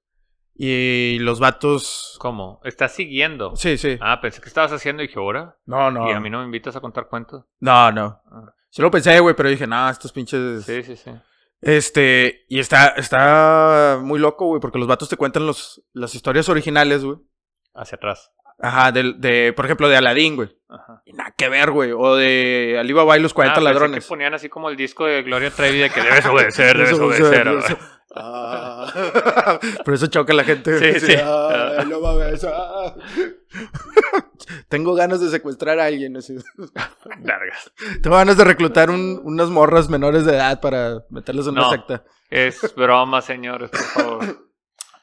Y 0.57 1.19
los 1.19 1.41
vatos... 1.41 2.17
¿Cómo? 2.21 2.61
¿Estás 2.63 2.93
siguiendo? 2.95 3.57
Sí, 3.57 3.77
sí. 3.77 3.99
Ah, 4.01 4.21
pensé 4.21 4.41
que 4.41 4.47
estabas 4.49 4.71
haciendo 4.73 5.03
y 5.03 5.09
dije, 5.09 5.19
¿ahora? 5.19 5.59
No, 5.67 5.91
no. 5.91 6.09
¿Y 6.09 6.13
a 6.13 6.21
mí 6.21 6.31
no 6.31 6.39
me 6.39 6.45
invitas 6.45 6.77
a 6.77 6.81
contar 6.81 7.09
cuentos? 7.09 7.45
No, 7.59 7.91
no. 7.91 8.21
Ah. 8.31 8.55
Sí 8.71 8.81
lo 8.83 8.91
pensé, 8.91 9.19
güey, 9.19 9.35
pero 9.35 9.49
dije, 9.49 9.67
no, 9.67 9.89
estos 9.91 10.13
pinches... 10.13 10.65
Sí, 10.65 10.83
sí, 10.85 10.97
sí. 10.97 11.11
Este, 11.61 12.45
y 12.49 12.59
está, 12.61 12.89
está 12.89 13.99
muy 14.03 14.19
loco, 14.21 14.47
güey, 14.47 14.61
porque 14.61 14.79
los 14.79 14.87
vatos 14.87 15.09
te 15.09 15.17
cuentan 15.17 15.47
los, 15.47 15.83
las 15.93 16.15
historias 16.15 16.49
originales, 16.49 17.05
güey. 17.05 17.19
Hacia 17.75 17.97
atrás. 17.97 18.31
Ajá, 18.61 18.93
de, 18.93 19.15
de, 19.19 19.53
por 19.53 19.65
ejemplo, 19.67 19.89
de 19.89 19.97
Aladdin, 19.97 20.37
güey. 20.37 20.57
Ajá. 20.69 21.03
Y 21.05 21.13
nada 21.13 21.35
que 21.37 21.49
ver, 21.49 21.71
güey. 21.71 21.93
O 21.93 22.17
de 22.17 22.77
Alibaba 22.79 23.17
y 23.19 23.21
los 23.21 23.35
40 23.35 23.61
Ah, 23.61 23.63
ladrones. 23.63 24.05
que 24.05 24.09
ponían 24.09 24.35
así 24.35 24.49
como 24.49 24.71
el 24.71 24.77
disco 24.77 25.07
de 25.07 25.23
Gloria 25.23 25.51
Trevi 25.51 25.79
de 25.79 25.91
que 25.91 26.01
debes 26.03 26.25
obedecer, 26.27 26.77
debes 26.77 26.99
obedecer. 26.99 27.49
eso. 27.49 27.79
Ah. 28.17 28.93
Por 29.85 29.95
eso 29.95 30.07
choca 30.07 30.33
la 30.35 30.45
gente. 30.45 30.79
Sí, 31.01 31.01
sí. 31.07 31.13
"Ay, 31.17 31.85
no 31.89 32.01
mames, 32.01 32.45
ah". 32.45 32.95
Tengo 34.69 34.95
ganas 34.95 35.21
de 35.21 35.31
secuestrar 35.31 35.79
a 35.81 35.87
alguien. 35.87 36.17
así. 36.17 36.37
Largas. 37.23 37.73
Tengo 38.03 38.17
ganas 38.17 38.37
de 38.37 38.45
reclutar 38.45 38.91
un- 38.91 39.21
unas 39.25 39.49
morras 39.49 39.89
menores 39.89 40.25
de 40.25 40.35
edad 40.35 40.61
para 40.61 41.03
meterles 41.11 41.47
en 41.47 41.53
una 41.53 41.63
No. 41.63 41.71
secta. 41.71 42.05
Es 42.31 42.75
broma, 42.75 43.21
señores, 43.23 43.71
por 43.71 43.81
favor. 43.81 44.25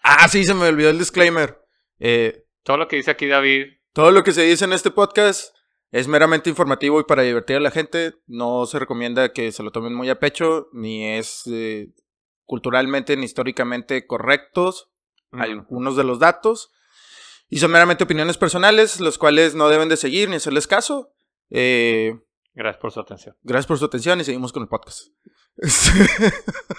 Ah, 0.04 0.28
sí, 0.28 0.44
se 0.46 0.56
me 0.56 0.68
olvidó 0.68 0.90
el 0.90 0.98
disclaimer. 0.98 1.62
Eh, 2.00 2.44
Todo 2.64 2.78
lo 2.78 2.88
que 2.88 2.98
dice 2.98 3.12
aquí 3.12 3.28
David, 3.28 3.66
todo 3.94 4.12
lo 4.12 4.24
que 4.24 4.32
se 4.32 4.44
dice 4.44 4.66
en 4.66 4.74
este 4.74 4.92
podcast 4.92 5.56
es 5.92 6.08
meramente 6.08 6.50
informativo 6.50 7.00
y 7.00 7.04
para 7.04 7.24
divertir 7.24 7.58
a 7.58 7.60
la 7.60 7.72
gente. 7.72 8.14
No 8.28 8.66
se 8.66 8.80
recomienda 8.80 9.34
que 9.34 9.52
se 9.52 9.64
lo 9.64 9.72
tomen 9.72 9.94
muy 9.94 10.10
a 10.10 10.20
pecho, 10.20 10.70
ni 10.72 11.06
es 11.06 11.44
eh, 11.48 11.90
culturalmente 12.46 13.18
ni 13.18 13.26
históricamente 13.26 14.08
correctos 14.08 14.90
mm, 15.32 15.42
algunos 15.42 15.98
de 15.98 16.04
los 16.04 16.20
datos. 16.20 16.72
Y 17.50 17.60
son 17.60 17.72
meramente 17.72 18.06
opiniones 18.06 18.38
personales, 18.38 19.02
los 19.02 19.18
cuales 19.18 19.56
no 19.56 19.68
deben 19.68 19.90
de 19.90 19.98
seguir 19.98 20.30
ni 20.30 20.38
hacerles 20.38 20.68
caso. 20.68 21.14
Eh, 21.50 22.18
Gracias 22.54 22.82
por 22.82 22.92
su 22.92 23.00
atención. 23.02 23.36
gracias 23.44 23.68
por 23.68 23.78
su 23.78 23.86
atención 23.86 24.22
y 24.22 24.24
seguimos 24.24 24.54
con 24.54 24.64
el 24.64 24.70
podcast. 24.70 25.08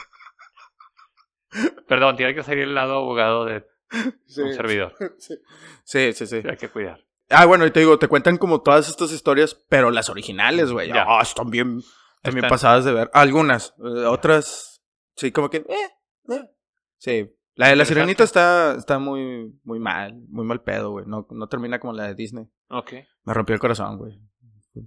Perdón, 1.88 2.16
tiene 2.16 2.34
que 2.34 2.42
salir 2.42 2.62
el 2.62 2.74
lado 2.74 2.96
abogado 2.96 3.44
de 3.44 3.66
un 4.38 4.54
servidor. 4.54 4.94
sí, 5.84 6.12
sí, 6.12 6.26
sí. 6.26 6.42
Hay 6.48 6.56
que 6.56 6.68
cuidar. 6.68 7.04
Ah, 7.28 7.46
bueno, 7.46 7.64
y 7.66 7.70
te 7.70 7.80
digo, 7.80 7.98
te 7.98 8.08
cuentan 8.08 8.36
como 8.36 8.62
todas 8.62 8.88
estas 8.88 9.12
historias, 9.12 9.54
pero 9.68 9.90
las 9.90 10.10
originales, 10.10 10.70
güey. 10.70 10.88
Ya. 10.88 11.04
Ah, 11.06 11.22
están 11.22 11.50
bien, 11.50 11.82
están 12.16 12.34
bien 12.34 12.48
pasadas 12.48 12.84
de 12.84 12.92
ver. 12.92 13.10
Algunas, 13.14 13.74
eh, 13.78 14.04
otras, 14.04 14.82
sí, 15.16 15.32
como 15.32 15.48
que, 15.48 15.58
eh, 15.58 16.30
eh. 16.30 16.50
Sí. 16.98 17.34
La 17.54 17.68
de 17.68 17.76
la 17.76 17.84
sirenita 17.84 18.24
está, 18.24 18.76
está 18.76 18.98
muy, 18.98 19.58
muy 19.64 19.78
mal, 19.78 20.18
muy 20.28 20.44
mal 20.44 20.62
pedo, 20.62 20.90
güey. 20.90 21.04
No, 21.06 21.26
no 21.30 21.48
termina 21.48 21.78
como 21.78 21.92
la 21.92 22.04
de 22.04 22.14
Disney. 22.14 22.50
Ok. 22.68 22.92
Me 23.24 23.34
rompió 23.34 23.54
el 23.54 23.60
corazón, 23.60 23.98
güey. 23.98 24.18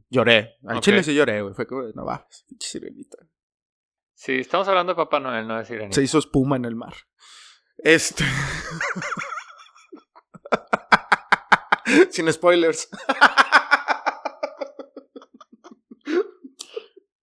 Lloré. 0.10 0.56
Al 0.66 0.78
Ok. 0.78 0.84
chile 0.84 1.04
sí 1.04 1.14
lloré, 1.14 1.42
güey. 1.42 1.54
Fue 1.54 1.68
como, 1.68 1.84
no 1.94 2.06
va, 2.06 2.28
sirenita. 2.60 3.18
Sí, 4.16 4.40
estamos 4.40 4.68
hablando 4.68 4.94
de 4.94 4.96
Papá 4.96 5.20
Noel, 5.20 5.46
no 5.48 5.58
de 5.58 5.66
Sirenita. 5.66 5.94
Se 5.94 6.02
hizo 6.02 6.18
espuma 6.18 6.56
en 6.56 6.66
el 6.66 6.76
mar. 6.76 6.94
Este. 7.86 8.25
Sin 12.10 12.32
spoilers. 12.34 12.89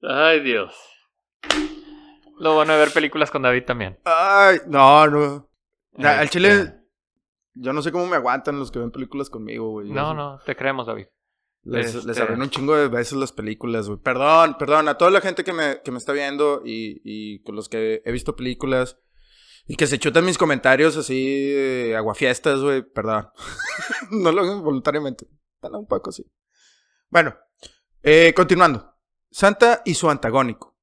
Ay, 0.03 0.41
Dios. 0.41 0.73
Lo 2.39 2.55
bueno 2.55 2.73
de 2.75 2.79
ver 2.79 2.93
películas 2.93 3.31
con 3.33 3.43
David 3.43 3.65
también. 3.65 3.99
Ay, 4.05 4.59
no, 4.69 5.09
no. 5.09 5.49
Al 5.99 6.25
Este, 6.25 6.29
chile, 6.39 6.75
yo 7.55 7.73
no 7.73 7.83
sé 7.83 7.91
cómo 7.91 8.07
me 8.07 8.15
aguantan 8.17 8.59
los 8.61 8.71
que 8.71 8.79
ven 8.79 8.93
películas 8.93 9.29
conmigo, 9.31 9.69
güey. 9.71 9.91
No, 9.91 10.15
no, 10.15 10.39
te 10.47 10.55
creemos, 10.55 10.87
David. 10.87 11.07
Les, 11.65 11.93
Este- 11.95 12.07
les 12.07 12.19
arruino 12.21 12.45
un 12.45 12.51
chingo 12.51 12.77
de 12.77 12.87
veces 12.87 13.15
las 13.15 13.33
películas, 13.33 13.89
güey. 13.89 13.99
Perdón, 14.01 14.57
perdón. 14.59 14.87
A 14.89 14.97
toda 14.97 15.11
la 15.11 15.21
gente 15.21 15.43
que 15.43 15.53
me, 15.53 15.81
que 15.83 15.91
me 15.91 15.99
está 15.99 16.13
viendo 16.13 16.63
y, 16.65 17.01
y 17.05 17.43
con 17.43 17.57
los 17.57 17.69
que 17.69 18.01
he 18.05 18.13
visto 18.13 18.37
películas 18.37 18.97
y 19.67 19.77
que 19.77 19.87
se 19.87 19.99
chutan 19.99 20.25
mis 20.25 20.39
comentarios 20.39 20.97
así, 20.97 21.53
eh, 21.55 21.97
aguafiestas, 21.97 22.61
güey. 22.61 22.83
Perdón. 22.83 23.29
no 24.11 24.33
lo 24.33 24.43
hagan 24.43 24.63
voluntariamente. 24.63 25.27
Dale 25.61 25.79
un 25.79 25.87
poco 25.87 26.11
así. 26.11 26.25
Bueno, 27.09 27.37
eh, 28.03 28.33
continuando. 28.35 28.95
Santa 29.31 29.83
y 29.85 29.95
su 29.95 30.11
antagónico. 30.11 30.77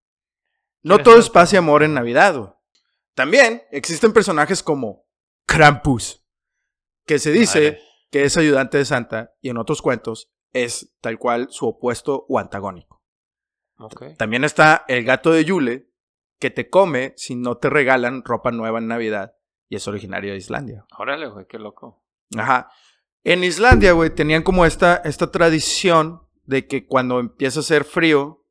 No 0.81 0.95
¿Quién 0.95 1.00
es 1.00 1.03
todo 1.03 1.19
es 1.19 1.29
paz 1.29 1.53
y 1.53 1.57
amor 1.57 1.83
en 1.83 1.93
Navidad, 1.93 2.38
güey. 2.38 2.51
También 3.13 3.63
existen 3.71 4.13
personajes 4.13 4.63
como 4.63 5.05
Krampus, 5.45 6.25
que 7.05 7.19
se 7.19 7.31
dice 7.31 7.59
Madre. 7.59 7.81
que 8.12 8.24
es 8.24 8.38
ayudante 8.38 8.77
de 8.77 8.86
Santa 8.86 9.36
y 9.41 9.50
en 9.50 9.57
otros 9.57 9.81
cuentos 9.81 10.31
es 10.53 10.95
tal 11.01 11.19
cual 11.19 11.48
su 11.50 11.67
opuesto 11.67 12.25
o 12.29 12.39
antagónico. 12.39 13.03
También 14.17 14.43
está 14.43 14.86
el 14.88 15.03
gato 15.03 15.31
de 15.31 15.45
Yule, 15.45 15.88
que 16.39 16.50
te 16.50 16.69
come 16.69 17.13
si 17.17 17.36
no 17.36 17.58
te 17.58 17.69
regalan 17.69 18.24
ropa 18.24 18.51
nueva 18.51 18.79
en 18.79 18.88
Navidad 18.88 19.34
y 19.67 19.75
es 19.75 19.88
originario 19.88 20.31
de 20.31 20.38
Islandia. 20.38 20.86
Órale, 20.98 21.27
güey, 21.27 21.46
qué 21.48 21.60
loco. 21.60 22.03
Ajá. 22.38 22.69
En 23.24 23.43
Islandia, 23.43 23.91
güey, 23.91 24.10
tenían 24.10 24.43
como 24.43 24.65
esta, 24.65 24.96
esta 25.03 25.29
tradición 25.31 26.22
de 26.46 26.65
que 26.67 26.88
cuando 26.88 27.19
empieza 27.19 27.60
a 27.60 27.62
hacer 27.62 27.84
frío, 27.84 28.46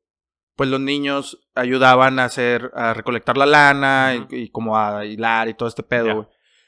pues 0.55 0.69
los 0.69 0.79
niños 0.79 1.41
ayudaban 1.55 2.19
a 2.19 2.25
hacer, 2.25 2.71
a 2.75 2.93
recolectar 2.93 3.37
la 3.37 3.45
lana 3.45 4.27
y- 4.29 4.49
como 4.51 4.77
a 4.77 5.05
hilar 5.05 5.47
y 5.49 5.53
todo 5.55 5.67
este 5.69 5.83
pedo, 5.83 6.15
güey. 6.15 6.27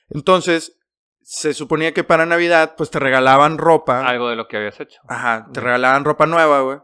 Entonces, 0.10 0.78
se 1.22 1.54
suponía 1.54 1.94
que 1.94 2.04
para 2.04 2.26
Navidad, 2.26 2.74
pues 2.76 2.90
te 2.90 3.00
regalaban 3.00 3.58
ropa. 3.58 4.06
Algo 4.06 4.30
de 4.30 4.36
lo 4.36 4.48
que 4.48 4.58
habías 4.58 4.80
hecho. 4.80 5.00
Ajá, 5.08 5.48
te 5.54 5.60
regalaban 5.62 6.04
ropa 6.04 6.26
nueva, 6.26 6.62
güey. 6.62 6.80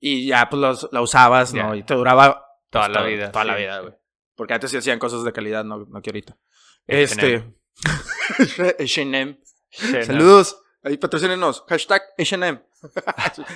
Y 0.00 0.26
ya, 0.26 0.48
pues 0.50 0.60
los- 0.60 0.88
la 0.92 1.00
usabas, 1.00 1.54
¿no? 1.54 1.74
Y 1.74 1.82
te 1.84 1.94
duraba 1.94 2.44
Toda 2.70 2.84
pues, 2.86 2.94
la 2.94 3.00
todo- 3.00 3.08
vida. 3.08 3.32
Toda 3.32 3.44
la 3.44 3.54
sí, 3.56 3.60
vida, 3.62 3.76
sí. 3.76 3.82
güey. 3.82 3.94
Porque 4.34 4.54
antes 4.54 4.70
sí 4.70 4.76
hacían 4.76 4.98
cosas 4.98 5.24
de 5.24 5.32
calidad, 5.32 5.64
no, 5.64 5.78
no 5.86 6.00
que 6.02 6.10
ahorita. 6.10 6.36
Este. 6.86 7.44
H&M. 8.78 9.38
Saludos. 9.70 10.60
Ahí 10.82 10.96
patrocínenos. 10.96 11.64
Hashtag 11.68 12.02
H&M. 12.18 12.62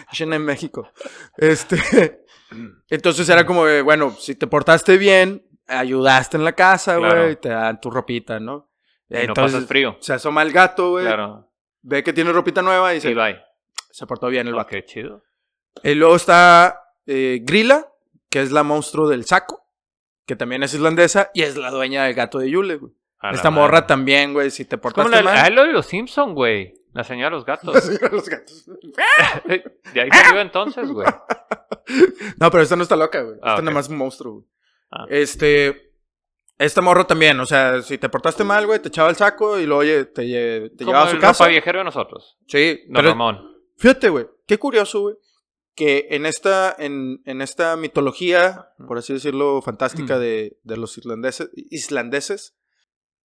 H&M 0.08 0.38
México. 0.44 0.88
Este. 1.36 2.24
Entonces 2.88 3.28
era 3.28 3.46
como, 3.46 3.64
de, 3.64 3.80
bueno, 3.82 4.14
si 4.18 4.34
te 4.34 4.46
portaste 4.46 4.98
bien, 4.98 5.46
ayudaste 5.68 6.36
en 6.36 6.44
la 6.44 6.52
casa, 6.52 6.96
güey, 6.96 7.10
Claro. 7.10 7.38
te 7.38 7.48
dan 7.48 7.80
tu 7.80 7.90
ropita, 7.90 8.40
¿no? 8.40 8.70
Y 9.08 9.14
no 9.14 9.20
Entonces 9.20 9.54
pasas 9.54 9.68
frío. 9.68 9.96
se 10.00 10.12
asoma 10.14 10.42
el 10.42 10.52
gato, 10.52 10.90
güey, 10.90 11.06
Claro. 11.06 11.50
ve 11.82 12.02
que 12.02 12.12
tiene 12.12 12.32
ropita 12.32 12.60
nueva 12.62 12.94
y 12.94 13.00
Sí, 13.00 13.08
se, 13.08 13.14
bye. 13.14 13.40
se 13.90 14.06
portó 14.06 14.26
bien 14.28 14.48
el 14.48 14.54
Oh, 14.54 14.56
vato. 14.58 14.70
qué 14.70 14.84
chido. 14.84 15.22
Y 15.82 15.94
luego 15.94 16.16
está 16.16 16.78
eh, 17.06 17.40
Grilla, 17.42 17.86
que 18.32 18.40
es 18.40 18.50
la 18.50 18.62
monstruo 18.64 19.08
del 19.08 19.24
saco, 19.26 19.68
que 20.26 20.34
también 20.34 20.62
es 20.64 20.74
islandesa 20.74 21.30
y 21.34 21.42
es 21.42 21.56
la 21.56 21.70
dueña 21.70 22.04
del 22.04 22.14
gato 22.14 22.38
de 22.38 22.50
Yule, 22.50 22.76
güey. 22.76 22.92
La 23.22 23.30
Esta 23.30 23.50
madre. 23.50 23.62
morra 23.62 23.86
también, 23.86 24.32
güey, 24.32 24.50
si 24.50 24.64
te 24.64 24.74
Es 24.76 24.80
como 24.80 24.94
portaste 24.94 25.10
la, 25.10 25.22
mal. 25.22 25.36
ah, 25.38 25.50
lo 25.50 25.62
de 25.64 25.72
los 25.72 25.86
Simpson, 25.86 26.34
güey. 26.34 26.74
La 26.92 27.04
señora 27.04 27.30
de 27.30 27.36
los 27.36 27.44
gatos. 27.44 27.74
Los 28.12 28.28
gatos. 28.28 28.64
de 29.46 30.00
ahí 30.00 30.10
salió 30.10 30.40
entonces, 30.40 30.90
güey. 30.90 31.06
No, 32.38 32.50
pero 32.50 32.62
esta 32.62 32.76
no 32.76 32.82
está 32.82 32.96
loca, 32.96 33.22
güey. 33.22 33.36
Ah, 33.42 33.50
esta 33.50 33.54
ok. 33.54 33.62
nada 33.64 33.74
más 33.74 33.88
un 33.88 33.96
monstruo, 33.96 34.32
güey. 34.34 34.46
Ah. 34.90 35.06
Este. 35.08 35.92
Esta 36.58 36.80
morra 36.80 37.04
también, 37.06 37.40
o 37.40 37.46
sea, 37.46 37.82
si 37.82 37.98
te 37.98 38.08
portaste 38.08 38.44
mal, 38.44 38.66
güey, 38.66 38.78
te 38.78 38.88
echaba 38.88 39.08
el 39.10 39.16
saco 39.16 39.58
y 39.58 39.66
luego 39.66 39.80
oye, 39.80 40.04
te, 40.04 40.22
te 40.70 40.84
Como 40.84 40.90
llevaba 40.92 41.06
a 41.06 41.08
su 41.08 41.16
el 41.16 41.20
casa. 41.20 41.44
ropa 41.44 41.50
viejero 41.50 41.78
de 41.80 41.84
nosotros. 41.86 42.38
Sí, 42.46 42.82
Don 42.86 42.94
pero 42.94 43.08
Ramón. 43.08 43.40
fíjate, 43.78 44.08
güey, 44.10 44.26
qué 44.46 44.58
curioso, 44.58 45.00
güey, 45.00 45.16
que 45.74 46.08
en 46.10 46.26
esta, 46.26 46.74
en, 46.78 47.22
en 47.24 47.40
esta 47.40 47.76
mitología, 47.76 48.68
por 48.86 48.98
así 48.98 49.12
decirlo, 49.14 49.62
fantástica 49.62 50.18
de, 50.18 50.58
de 50.62 50.76
los 50.76 50.98
islandeses, 50.98 51.50
islandeses, 51.70 52.56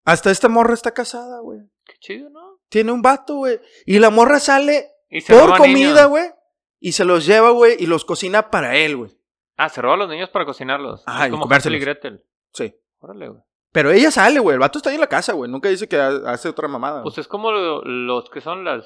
hasta 0.06 0.32
esta 0.32 0.48
morra 0.50 0.74
está 0.74 0.94
casada, 0.94 1.40
güey. 1.42 1.60
Qué 1.86 1.94
chido, 2.00 2.30
¿no? 2.30 2.60
Tiene 2.70 2.92
un 2.92 3.02
vato, 3.02 3.36
güey. 3.36 3.60
Y 3.86 4.00
la 4.00 4.10
morra 4.10 4.40
sale 4.40 4.88
Y 5.10 5.22
por 5.22 5.58
comida, 5.58 6.06
güey. 6.06 6.26
Y 6.80 6.92
se 6.94 7.06
los 7.06 7.26
lleva, 7.26 7.50
güey, 7.52 7.76
y 7.80 7.86
los 7.88 8.06
cocina 8.06 8.50
para 8.50 8.76
él, 8.78 8.96
güey. 8.98 9.12
Ah, 9.58 9.70
se 9.70 9.82
roba 9.82 9.96
a 9.96 9.98
los 9.98 10.10
niños 10.10 10.30
para 10.30 10.46
cocinarlos. 10.46 11.04
Ajá, 11.08 11.24
Es 11.24 11.30
y 11.30 11.32
como. 11.32 11.52
Hansel 11.52 11.76
y 11.76 11.80
Gretel. 11.80 12.24
Sí. 12.54 12.76
Órale, 13.00 13.30
güey. 13.30 13.42
Pero 13.72 13.92
ella 13.92 14.12
sale, 14.12 14.40
güey. 14.40 14.54
El 14.54 14.60
vato 14.60 14.78
está 14.80 14.90
ahí 14.90 14.96
en 14.96 15.02
la 15.02 15.08
casa, 15.10 15.34
güey. 15.34 15.50
Nunca 15.52 15.70
dice 15.70 15.88
que 15.88 15.98
ha- 15.98 16.22
hace 16.32 16.48
otra 16.50 16.68
mamada. 16.68 17.04
Pues 17.04 17.18
es 17.18 17.28
como 17.28 17.52
lo- 17.52 17.84
los 17.84 18.30
que 18.30 18.42
son 18.42 18.64
las 18.64 18.86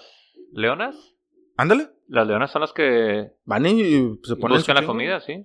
leonas. 0.53 0.95
Ándale. 1.57 1.89
Las 2.07 2.27
leonas 2.27 2.51
son 2.51 2.61
las 2.61 2.73
que 2.73 3.31
Van 3.45 3.65
y 3.65 4.19
se 4.23 4.35
ponen. 4.35 4.57
buscan 4.57 4.75
la 4.75 4.85
comida, 4.85 5.21
sí. 5.21 5.43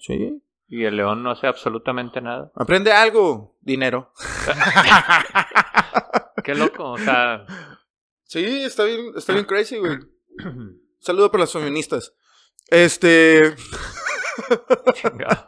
Y 0.69 0.85
el 0.85 0.97
león 0.97 1.23
no 1.23 1.31
hace 1.31 1.47
absolutamente 1.47 2.21
nada. 2.21 2.51
Aprende 2.55 2.93
algo. 2.93 3.57
Dinero. 3.61 4.13
Qué 6.45 6.55
loco, 6.55 6.93
o 6.93 6.99
sea. 6.99 7.47
Sí, 8.25 8.45
está 8.45 8.85
bien, 8.85 9.13
está 9.17 9.33
bien 9.33 9.45
crazy, 9.45 9.79
güey. 9.79 9.99
Saludo 10.99 11.31
para 11.31 11.43
las 11.43 11.53
feministas. 11.53 12.13
Este. 12.69 13.55
chingado. 14.95 15.47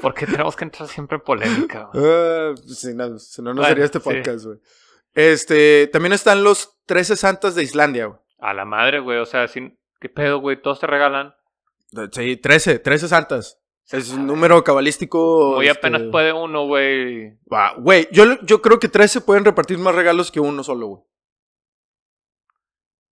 ¿Por 0.00 0.14
qué 0.14 0.26
tenemos 0.26 0.54
que 0.54 0.64
entrar 0.64 0.88
siempre 0.88 1.16
en 1.16 1.24
polémica? 1.24 1.90
güey? 1.92 2.04
ah, 2.06 2.54
si 2.56 2.94
no, 2.94 3.18
si 3.18 3.42
no, 3.42 3.50
no 3.50 3.56
Bueno, 3.56 3.68
sería 3.68 3.84
este 3.84 3.98
podcast, 4.00 4.44
güey. 4.44 4.58
Este. 5.14 5.88
También 5.88 6.12
están 6.12 6.44
los 6.44 6.78
13 6.86 7.16
santas 7.16 7.56
de 7.56 7.64
Islandia, 7.64 8.06
güey. 8.06 8.20
A 8.42 8.52
la 8.54 8.64
madre, 8.64 8.98
güey. 9.00 9.18
O 9.18 9.26
sea, 9.26 9.48
sin... 9.48 9.78
¿qué 10.00 10.08
pedo, 10.08 10.40
güey? 10.40 10.60
Todos 10.60 10.80
te 10.80 10.86
regalan. 10.86 11.34
Sí, 12.12 12.36
13, 12.36 12.78
13 12.80 13.08
santas. 13.08 13.58
Es 13.90 14.10
un 14.10 14.26
número 14.26 14.62
cabalístico. 14.64 15.56
Hoy 15.56 15.66
este, 15.68 15.78
apenas 15.78 16.02
puede 16.10 16.32
uno, 16.32 16.66
güey. 16.66 17.38
Güey, 17.78 18.08
yo, 18.10 18.40
yo 18.42 18.62
creo 18.62 18.78
que 18.78 18.88
13 18.88 19.20
pueden 19.20 19.44
repartir 19.44 19.78
más 19.78 19.94
regalos 19.94 20.30
que 20.30 20.40
uno 20.40 20.62
solo, 20.64 20.86
güey. 20.86 21.02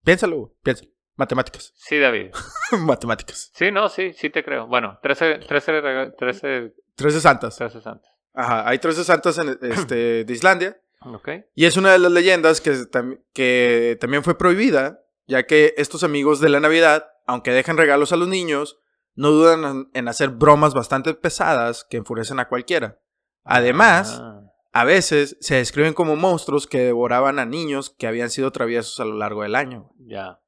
Piénsalo, 0.03 0.37
güey. 0.37 0.51
Piénsalo. 0.63 0.91
Matemáticas. 1.15 1.73
Sí, 1.75 1.97
David. 1.99 2.31
Matemáticas. 2.79 3.51
Sí, 3.53 3.71
no, 3.71 3.89
sí, 3.89 4.13
sí 4.13 4.29
te 4.29 4.43
creo. 4.43 4.67
Bueno, 4.67 4.97
13, 5.03 5.39
13, 5.39 5.71
rega- 5.81 6.15
13, 6.17 6.73
13 6.95 7.19
santas. 7.21 7.57
13 7.57 7.81
santos. 7.81 8.09
Ajá, 8.33 8.67
hay 8.67 8.79
13 8.79 9.03
santas 9.03 9.37
en, 9.37 9.49
este, 9.61 10.23
de 10.23 10.33
Islandia. 10.33 10.79
Ok. 11.01 11.29
Y 11.55 11.65
es 11.65 11.75
una 11.77 11.91
de 11.91 11.99
las 11.99 12.11
leyendas 12.11 12.61
que, 12.61 12.71
tam- 12.71 13.21
que 13.33 13.97
también 13.99 14.23
fue 14.23 14.37
prohibida, 14.37 15.01
ya 15.29 15.43
que 15.43 15.73
estos 15.77 16.03
amigos 16.03 16.41
de 16.41 16.49
la 16.49 16.59
Navidad, 16.59 17.05
aunque 17.25 17.51
dejan 17.53 17.77
regalos 17.77 18.11
a 18.11 18.17
los 18.17 18.27
niños, 18.27 18.79
no 19.15 19.29
dudan 19.31 19.89
en- 19.93 20.07
hacer 20.09 20.29
bromas 20.29 20.73
bastante 20.73 21.13
pesadas 21.13 21.85
que 21.89 21.97
enfurecen 21.97 22.39
a 22.39 22.47
cualquiera. 22.49 22.99
Además, 23.43 24.19
Ah, 24.21 24.41
a 24.73 24.83
veces 24.83 25.37
se 25.39 25.55
describen 25.55 25.93
como 25.93 26.15
monstruos 26.15 26.67
que 26.67 26.79
devoraban 26.79 27.39
a 27.39 27.45
niños 27.45 27.89
que 27.97 28.07
habían 28.07 28.29
sido 28.29 28.51
traviesos 28.51 28.99
a 28.99 29.05
lo 29.05 29.15
largo 29.15 29.43
del 29.43 29.55
año. 29.55 29.91
ya. 29.99 30.39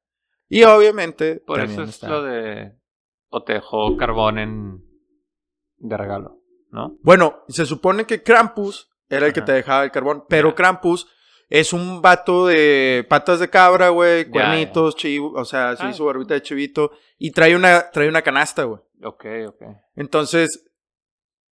Y 0.48 0.64
obviamente... 0.64 1.36
Por 1.46 1.60
eso 1.60 1.82
es 1.84 1.88
está- 1.90 2.08
lo 2.08 2.22
de. 2.22 2.76
O 3.30 3.42
te 3.42 3.54
dejó 3.54 3.96
carbón 3.96 4.38
en. 4.38 4.84
de 5.78 5.96
regalo, 5.96 6.42
¿no? 6.70 6.98
Bueno, 7.02 7.42
se 7.48 7.64
supone 7.64 8.04
que 8.04 8.22
Krampus 8.22 8.90
era 9.08 9.26
el 9.26 9.32
que 9.32 9.40
te 9.40 9.52
dejaba 9.52 9.82
el 9.84 9.90
carbón, 9.90 10.24
pero. 10.28 10.54
Krampus 10.54 11.08
Es 11.54 11.74
un 11.74 12.00
vato 12.00 12.46
de 12.46 13.04
patas 13.10 13.38
de 13.38 13.50
cabra, 13.50 13.90
güey, 13.90 14.24
cuernitos, 14.24 14.96
chivo, 14.96 15.32
o 15.34 15.44
sea, 15.44 15.70
así 15.70 15.82
Ah. 15.86 15.92
su 15.92 16.04
barbita 16.06 16.32
de 16.32 16.40
chivito. 16.42 16.92
Y 17.18 17.30
trae 17.32 17.54
una, 17.54 17.90
trae 17.90 18.08
una 18.08 18.22
canasta, 18.22 18.64
güey. 18.64 18.80
Ok, 19.04 19.26
ok. 19.48 19.62
Entonces, 19.96 20.64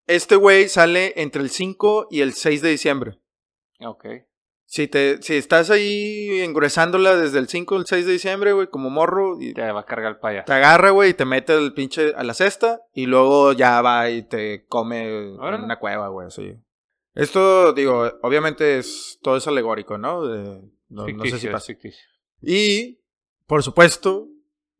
este 0.07 0.37
güey 0.37 0.69
sale 0.69 1.13
entre 1.17 1.43
el 1.43 1.51
5 1.51 2.09
y 2.11 2.23
el 2.23 2.33
6 2.33 2.63
de 2.63 2.71
diciembre. 2.71 3.19
Ok. 3.85 4.07
Si, 4.65 4.87
te, 4.89 5.21
si 5.21 5.35
estás 5.35 5.69
ahí 5.69 6.41
engruesándola 6.41 7.17
desde 7.17 7.39
el 7.39 7.49
5 7.49 7.77
al 7.77 7.87
6 7.87 8.07
de 8.07 8.13
diciembre, 8.13 8.53
güey, 8.53 8.69
como 8.69 8.89
morro, 8.89 9.37
y 9.39 9.53
Te 9.53 9.71
va 9.71 9.81
a 9.81 9.85
cargar 9.85 10.13
el 10.13 10.19
payaso. 10.19 10.47
te 10.47 10.53
agarra, 10.55 10.91
güey, 10.91 11.11
y 11.11 11.15
te 11.15 11.25
mete 11.27 11.55
el 11.55 11.75
pinche 11.75 12.15
a 12.17 12.23
la 12.23 12.33
cesta, 12.35 12.81
y 12.95 13.05
luego 13.07 13.53
ya 13.53 13.83
va 13.83 14.09
y 14.11 14.23
te 14.23 14.65
come 14.67 15.37
Órale. 15.39 15.59
en 15.59 15.65
una 15.65 15.79
cueva, 15.81 16.09
güey, 16.09 16.29
así. 16.29 16.55
Esto, 17.15 17.73
digo, 17.73 18.11
obviamente 18.23 18.79
es, 18.79 19.19
todo 19.23 19.37
es 19.37 19.47
alegórico, 19.47 19.99
¿no? 19.99 20.27
De- 20.27 20.61
no, 20.89 21.07
no 21.07 21.25
sé 21.25 21.39
si 21.39 21.49
pasa. 21.49 21.67
ficticio. 21.67 22.03
Y, 22.43 23.01
por 23.47 23.63
supuesto, 23.63 24.29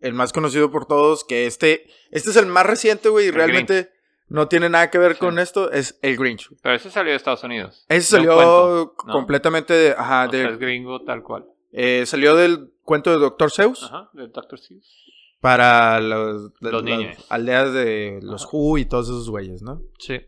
el 0.01 0.15
más 0.15 0.33
conocido 0.33 0.71
por 0.71 0.87
todos, 0.87 1.25
que 1.25 1.47
este, 1.47 1.87
este 2.11 2.31
es 2.31 2.37
el 2.37 2.47
más 2.47 2.67
reciente, 2.67 3.09
güey, 3.09 3.27
y 3.27 3.31
realmente 3.31 3.91
no 4.29 4.49
tiene 4.49 4.69
nada 4.69 4.91
que 4.91 4.99
ver 4.99 5.15
Sí. 5.15 5.19
con 5.19 5.39
esto, 5.39 5.71
es 5.73 5.99
el 6.03 6.17
Grinch. 6.17 6.49
Pero 6.63 6.75
ese 6.77 6.91
salió 6.91 7.11
de 7.11 7.17
Estados 7.17 7.43
Unidos. 7.45 7.85
Ese 7.89 8.09
salió 8.17 8.95
completamente 8.97 9.73
de, 9.75 9.91
ajá, 9.97 10.29
O 10.29 10.33
es 10.33 10.59
gringo 10.59 11.03
tal 11.05 11.23
cual. 11.23 11.47
eh, 11.73 12.05
salió 12.07 12.35
del 12.37 12.73
cuento 12.83 13.11
de 13.11 13.19
Dr. 13.19 13.51
Seuss 13.51 13.85
Ajá, 13.85 14.09
de 14.13 14.29
Dr. 14.29 14.59
Seuss. 14.59 15.05
para 15.41 16.01
los, 16.01 16.55
de- 16.61 16.73
Los 16.73 16.83
las 16.85 16.99
niños. 16.99 17.27
aldeas 17.29 17.73
de 17.73 18.21
los 18.23 18.43
Ajá. 18.43 18.51
Who 18.53 18.79
y 18.79 18.85
todos 18.85 19.07
esos 19.07 19.29
güeyes, 19.31 19.63
¿no? 19.63 19.83
Sí. 19.99 20.21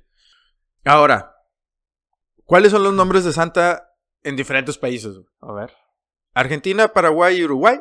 Ahora, 0.85 1.35
¿cuáles 2.45 2.73
son 2.73 2.83
los 2.83 2.93
nombres 2.95 3.25
de 3.25 3.33
Santa 3.33 3.89
en 4.23 4.37
diferentes 4.37 4.79
países? 4.79 5.15
güey? 5.15 5.27
A 5.41 5.53
ver. 5.53 5.73
Argentina, 6.35 6.89
Paraguay 6.89 7.37
y 7.39 7.45
Uruguay, 7.45 7.81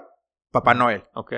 Papá 0.52 0.74
Noel. 0.74 1.06
Ok. 1.13 1.34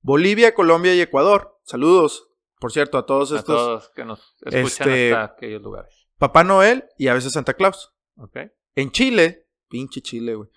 Bolivia, 0.00 0.54
Colombia 0.54 0.94
y 0.94 1.00
Ecuador. 1.00 1.58
Saludos, 1.64 2.28
por 2.60 2.72
cierto, 2.72 2.98
a 2.98 3.06
todos 3.06 3.32
A 3.32 3.36
estos. 3.36 3.56
todos 3.56 3.90
que 3.94 4.04
nos 4.04 4.20
escuchan 4.42 4.88
este- 4.88 5.14
hasta 5.14 5.34
aquellos 5.34 5.62
lugares. 5.62 6.08
Papá 6.18 6.42
Noel 6.44 6.84
y 6.96 7.08
a 7.08 7.14
veces 7.14 7.32
Santa 7.32 7.54
Claus. 7.54 7.92
Ok. 8.16 8.36
En 8.74 8.90
Chile, 8.90 9.46
pinche 9.68 10.00
Chile, 10.00 10.34
güey. 10.34 10.48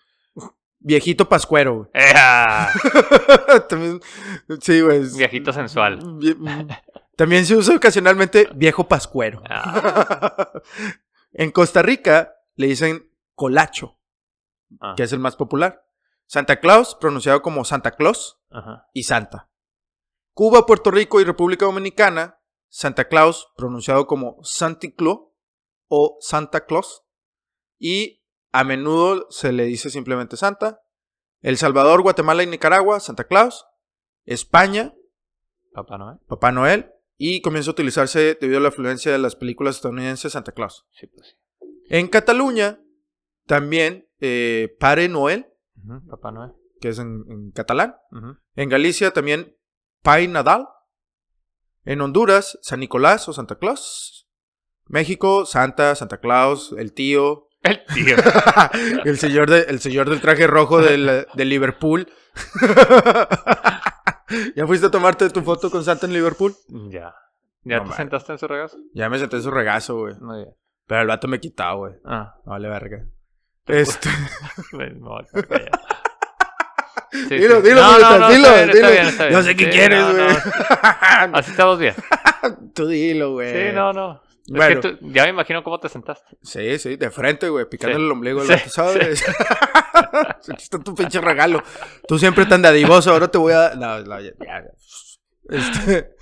Viejito 0.84 1.30
Pascuero, 1.30 1.76
güey. 1.76 1.90
También, 3.70 4.02
sí, 4.62 4.82
güey. 4.82 5.02
Viejito 5.16 5.54
sensual. 5.54 6.00
Vie- 6.18 6.82
También 7.16 7.46
se 7.46 7.56
usa 7.56 7.76
ocasionalmente 7.76 8.50
viejo 8.56 8.88
pascuero. 8.88 9.44
Ah, 9.48 10.52
en 11.32 11.52
Costa 11.52 11.82
Rica 11.82 12.36
le 12.56 12.68
dicen 12.68 13.12
colacho, 13.36 14.00
ah, 14.80 14.94
que 14.96 15.04
es 15.04 15.14
el 15.14 15.20
más 15.20 15.36
popular. 15.36 15.86
Santa 16.26 16.60
Claus, 16.60 16.96
pronunciado 16.96 17.42
como 17.42 17.66
Santa 17.66 17.92
Claus, 17.92 18.40
ajá. 18.50 18.88
y 18.94 19.04
Santa. 19.04 19.50
Cuba, 20.34 20.66
Puerto 20.66 20.92
Rico 20.92 21.20
y 21.20 21.26
República 21.26 21.66
Dominicana, 21.66 22.40
Santa 22.70 23.10
Claus, 23.10 23.52
pronunciado 23.58 24.08
como 24.08 24.38
Santi 24.44 24.94
Claus 24.94 25.20
o 25.90 26.18
Santa 26.22 26.66
Claus. 26.66 27.04
Y 27.78 28.24
a 28.54 28.64
menudo 28.64 29.28
se 29.30 29.52
le 29.52 29.66
dice 29.66 29.90
simplemente 29.90 30.38
Santa. 30.38 30.82
El 31.42 31.58
Salvador, 31.58 32.02
Guatemala 32.02 32.44
y 32.44 32.48
Nicaragua, 32.48 33.00
Santa 33.02 33.26
Claus. 33.26 33.66
España, 34.24 34.94
Papá 35.74 35.98
Noel. 35.98 36.20
Papá 36.28 36.52
Noel. 36.52 36.94
Y 37.24 37.42
comienza 37.42 37.70
a 37.70 37.74
utilizarse 37.74 38.36
debido 38.42 38.58
a 38.58 38.62
la 38.64 38.70
afluencia 38.70 39.12
de 39.12 39.20
las 39.20 39.36
películas 39.36 39.76
estadounidenses 39.76 40.34
Santa 40.34 40.54
Claus. 40.54 40.88
Sí, 41.00 41.06
pues. 41.06 41.38
En 41.88 42.08
Cataluña, 42.08 42.80
también 43.46 44.08
eh, 44.20 44.76
Pare 44.80 45.08
Noel, 45.08 45.46
Papá 46.10 46.32
Noel. 46.32 46.52
que 46.80 46.90
es 46.90 46.98
en, 46.98 47.24
en 47.30 47.52
catalán. 47.52 47.96
En 48.56 48.70
Galicia 48.70 49.12
también 49.12 49.56
Pai 50.02 50.28
Nadal. 50.28 50.68
En 51.86 52.02
Honduras, 52.02 52.58
San 52.64 52.80
Nicolás 52.80 53.30
o 53.30 53.34
Santa 53.34 53.60
Claus. 53.60 54.28
México, 54.88 55.46
Santa, 55.46 55.94
Santa 55.96 56.20
Claus, 56.20 56.74
el 56.78 56.92
tío. 56.94 57.50
El 57.62 57.84
tío. 57.94 58.16
el, 59.06 59.18
señor 59.20 59.48
de- 59.50 59.66
el 59.70 59.80
señor 59.80 60.10
del 60.10 60.22
traje 60.22 60.48
rojo 60.48 60.82
del, 60.82 61.28
de 61.36 61.46
Liverpool. 61.46 62.08
¿Ya 64.56 64.66
fuiste 64.68 64.88
a 64.88 64.92
tomarte 64.92 65.30
tu 65.30 65.42
foto 65.42 65.70
con 65.70 65.84
Santa 65.84 66.06
en 66.06 66.14
Liverpool? 66.14 66.54
ya. 66.90 67.14
¿Ya 67.64 67.76
No 67.78 67.82
te 67.84 67.90
mames. 67.90 67.96
sentaste 67.98 68.32
en 68.32 68.40
su 68.40 68.48
regazo? 68.48 68.78
Ya 68.94 69.08
me 69.10 69.20
senté 69.20 69.36
en 69.36 69.44
su 69.44 69.52
regazo, 69.52 69.98
güey. 70.00 70.16
Muy 70.20 70.38
bien. 70.38 70.56
Pero 70.88 71.02
el 71.02 71.08
vato 71.08 71.28
me 71.28 71.40
quitaba, 71.40 71.74
güey. 71.76 71.94
Ah, 72.06 72.36
Vale, 72.46 72.68
verga. 72.70 73.06
Este, 73.68 74.10
quedar 74.72 75.48
callado. 75.48 75.70
Sí, 77.12 77.36
dilo, 77.36 77.58
sí. 77.62 77.68
dilo, 77.68 77.82
No, 77.82 78.00
no, 78.00 78.20
no, 78.20 78.30
dilo, 78.30 78.48
está 78.48 78.56
bien, 78.56 78.72
dilo. 78.72 78.88
está 78.88 78.90
bien, 78.90 79.06
está 79.08 79.24
bien. 79.26 79.38
Yo 79.38 79.44
sé 79.44 79.56
qué 79.58 79.66
Sí, 79.66 79.72
quieres, 79.72 80.00
no, 80.00 80.14
güey. 80.14 80.28
no. 80.28 81.38
Así 81.38 81.52
estamos 81.52 81.78
bien. 81.80 81.94
Tú 82.74 82.88
dilo, 82.88 83.34
güey. 83.34 83.52
Sí, 83.70 83.76
no, 83.76 83.92
no. 83.92 84.22
Es 84.54 84.58
Bueno. 84.58 84.82
que 84.82 84.90
tú- 84.94 84.98
ya 85.12 85.24
me 85.24 85.30
imagino 85.30 85.64
cómo 85.64 85.80
te 85.80 85.88
sentaste. 85.90 86.38
Sí, 86.42 86.78
sí, 86.80 86.96
de 86.98 87.10
frente, 87.12 87.48
güey, 87.50 87.70
picándole 87.70 88.00
Sí. 88.02 88.06
el 88.06 88.12
ombligo 88.12 88.42
Sí, 88.44 88.50
vato, 88.52 88.70
¿sabes? 88.70 89.24
Aquí 89.28 90.52
está 90.58 90.80
tu 90.80 90.94
pinche 90.96 91.22
regalo. 91.22 91.64
Tú 92.08 92.18
siempre 92.20 92.46
tan 92.46 92.62
dadivoso, 92.62 93.12
ahora 93.12 93.30
te 93.30 93.38
voy 93.38 93.54
a... 93.54 93.76
No, 93.76 94.00
no, 94.02 94.20
ya, 94.20 94.32
ya. 94.40 94.64
Este, 95.50 96.16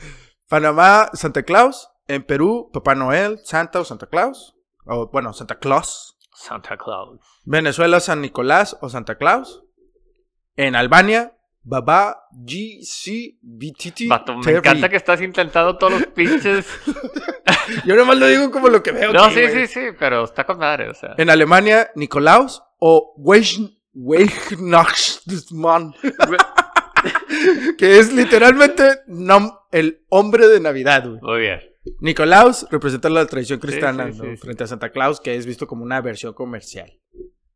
Panamá, 0.48 1.10
Santa 1.14 1.44
Claus. 1.44 1.90
En 2.08 2.24
Perú, 2.24 2.70
Papá 2.74 2.96
Noel, 2.96 3.40
Santa 3.44 3.80
o 3.80 3.86
Santa 3.86 4.08
Claus. 4.08 4.56
O, 4.86 5.08
bueno, 5.12 5.32
Santa 5.34 5.60
Claus. 5.60 6.18
Santa 6.34 6.76
Claus. 6.78 7.20
Venezuela, 7.46 8.00
San 8.00 8.22
Nicolás 8.22 8.78
o 8.82 8.90
Santa 8.90 9.16
Claus. 9.18 9.64
En 10.56 10.76
Albania, 10.76 11.36
Baba 11.62 12.24
GC 12.32 13.38
BTT. 13.42 14.08
Vato, 14.08 14.36
me 14.38 14.44
Terry. 14.44 14.58
encanta 14.58 14.90
que 14.90 14.96
estás 14.96 15.22
intentando 15.22 15.78
todos 15.78 15.94
los 15.94 16.06
pinches. 16.08 16.66
Yo 17.86 17.96
nomás 17.96 18.18
lo 18.18 18.28
digo 18.28 18.52
como 18.52 18.70
lo 18.70 18.82
que 18.84 18.92
veo. 18.92 19.12
no, 19.14 19.24
aquí, 19.26 19.36
sí, 19.36 19.48
sí, 19.52 19.68
sí, 19.68 19.80
pero 19.98 20.24
está 20.24 20.46
con 20.46 20.58
madre, 20.60 20.90
o 20.90 20.94
sea. 20.94 21.16
En 21.18 21.30
Alemania, 21.30 21.90
Nikolaus 21.96 22.62
o 22.80 23.14
Weihn- 23.18 23.78
Weihnachtsmann. 23.94 25.94
que 27.78 28.00
es 28.00 28.14
literalmente 28.14 29.02
el 29.72 30.04
hombre 30.10 30.48
de 30.48 30.60
Navidad, 30.60 31.08
güey. 31.08 31.20
Muy 31.22 31.40
bien. 31.42 31.60
Nikolaus 32.02 32.68
representa 32.70 33.10
la 33.10 33.26
tradición 33.26 33.60
cristiana 33.60 34.08
sí, 34.08 34.14
sí, 34.14 34.20
¿no? 34.20 34.32
sí. 34.32 34.38
frente 34.38 34.64
a 34.64 34.68
Santa 34.68 34.92
Claus, 34.92 35.20
que 35.20 35.36
es 35.36 35.46
visto 35.46 35.68
como 35.68 35.84
una 35.84 36.02
versión 36.02 36.34
comercial. 36.34 36.92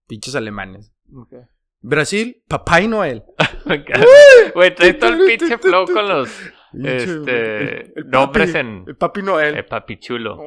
Pinches 0.08 0.36
alemanes. 0.36 0.92
Ok. 1.16 1.34
Brasil, 1.82 2.44
Papá 2.48 2.82
Noel. 2.82 3.24
Me 3.66 3.76
encanta. 3.76 4.06
Güey, 4.54 4.76
traes 4.76 5.00
todo 5.00 5.14
el 5.14 5.26
pinche 5.26 5.58
flow 5.58 5.86
con 5.86 6.08
los 6.08 6.30
este, 6.74 7.94
nombres 8.06 8.54
papi- 8.54 8.60
en 8.60 8.84
El 8.88 8.96
Papi 8.98 9.22
Noel. 9.22 9.58
eh, 9.58 9.64
papichulo. 9.64 10.38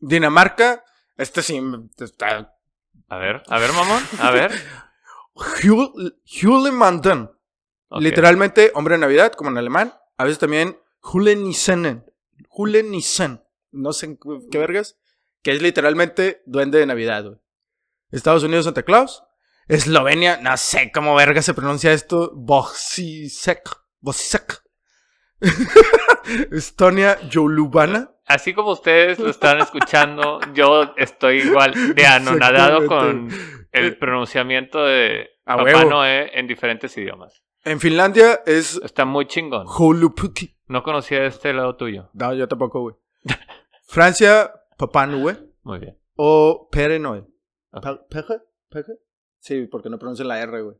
Dinamarca, 0.00 0.84
este 1.16 1.42
sí 1.42 1.60
está. 1.98 2.56
A 3.08 3.18
ver, 3.18 3.42
a 3.48 3.58
ver, 3.58 3.72
mamón, 3.72 4.02
a 4.20 4.30
ver. 4.30 4.52
Literalmente, 7.98 8.70
hombre 8.74 8.94
de 8.94 9.00
Navidad, 9.00 9.32
como 9.32 9.50
en 9.50 9.58
alemán. 9.58 9.92
A 10.16 10.24
veces 10.24 10.38
también 10.38 10.78
Julenissen. 11.00 12.04
Julenissen. 12.48 13.42
No 13.72 13.92
sé 13.92 14.18
qué- 14.18 14.40
qué 14.50 14.58
vergas. 14.58 14.98
Que 15.42 15.52
es 15.52 15.62
literalmente 15.62 16.42
duende 16.46 16.78
de 16.78 16.86
Navidad, 16.86 17.24
güey. 17.24 17.36
Estados 18.10 18.42
Unidos, 18.42 18.64
Santa 18.66 18.82
Claus. 18.82 19.24
Eslovenia, 19.70 20.38
no 20.42 20.56
sé 20.56 20.90
cómo 20.92 21.14
verga 21.14 21.42
se 21.42 21.54
pronuncia 21.54 21.92
esto. 21.92 22.32
Bosisek. 22.34 23.68
Bosisek. 24.00 24.62
Estonia, 26.52 27.18
Yolubana. 27.28 28.10
Así 28.26 28.54
como 28.54 28.70
ustedes 28.72 29.18
lo 29.18 29.30
están 29.30 29.60
escuchando, 29.60 30.40
yo 30.54 30.94
estoy 30.96 31.38
igual 31.42 31.94
de 31.94 32.06
anonadado 32.06 32.86
con 32.86 33.28
el 33.72 33.96
pronunciamiento 33.98 34.84
de 34.84 35.30
A 35.44 35.56
Papá 35.56 35.64
huevo. 35.64 35.90
Noé 35.90 36.38
en 36.38 36.46
diferentes 36.46 36.96
idiomas. 36.96 37.42
En 37.64 37.80
Finlandia 37.80 38.40
es 38.46 38.80
Está 38.84 39.04
muy 39.04 39.26
chingón. 39.26 39.66
Holupuki. 39.66 40.56
No 40.66 40.82
conocía 40.82 41.24
este 41.26 41.52
lado 41.52 41.76
tuyo. 41.76 42.10
No, 42.14 42.32
yo 42.34 42.46
tampoco, 42.46 42.80
güey. 42.80 42.94
Francia, 43.86 44.52
Papá. 44.76 45.06
Muy 45.06 45.78
bien. 45.78 45.98
O 46.14 46.68
Pere. 46.70 47.00
Pa- 47.70 48.06
¿Pere? 48.08 48.40
¿Pere? 48.68 48.94
Sí, 49.40 49.66
porque 49.66 49.90
no 49.90 49.98
pronuncian 49.98 50.28
la 50.28 50.38
R, 50.40 50.62
güey. 50.62 50.76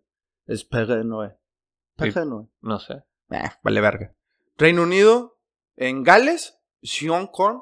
Es 0.46 0.64
Pere 0.64 1.02
Noel. 1.04 1.32
Pere 1.96 2.24
Noel. 2.24 2.48
No 2.60 2.78
sé. 2.78 3.02
Vale 3.62 3.80
verga. 3.80 4.14
Reino 4.56 4.82
Unido, 4.82 5.38
en 5.76 6.02
Gales, 6.02 6.58
Sion 6.82 7.26
Corn. 7.26 7.60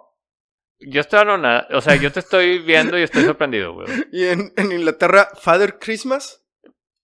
Yo 0.81 1.01
estoy 1.01 1.21
anonadado. 1.21 1.77
O 1.77 1.81
sea, 1.81 1.97
yo 1.97 2.11
te 2.13 2.21
estoy 2.21 2.61
viendo 2.61 2.99
y 2.99 3.03
estoy 3.03 3.25
sorprendido, 3.25 3.75
güey. 3.75 3.87
Y 4.13 4.25
en, 4.27 4.53
en 4.57 4.73
Inglaterra, 4.73 5.29
Father 5.41 5.79
Christmas. 5.79 6.45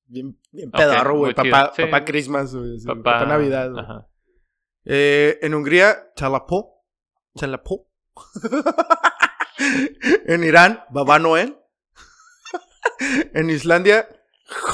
Bien, 0.07 0.39
bien 0.53 0.71
pedorro, 0.71 1.19
güey. 1.19 1.35
Papá, 1.35 1.73
Sí. 1.75 1.83
papá 1.83 2.05
Christmas, 2.05 2.55
güey. 2.55 2.79
sí, 2.79 2.87
Papá, 2.87 3.03
Papá 3.03 3.27
Navidad, 3.27 3.71
güey. 3.73 3.85
Ajá. 3.85 4.09
Eh, 4.85 5.39
en 5.43 5.55
Hungría, 5.55 6.13
Chalapó. 6.15 6.85
Chalapó. 7.37 7.89
en 10.27 10.45
Irán, 10.45 10.85
Babá 10.91 11.19
Noel. 11.19 11.59
En 13.35 13.51
Islandia, 13.51 14.09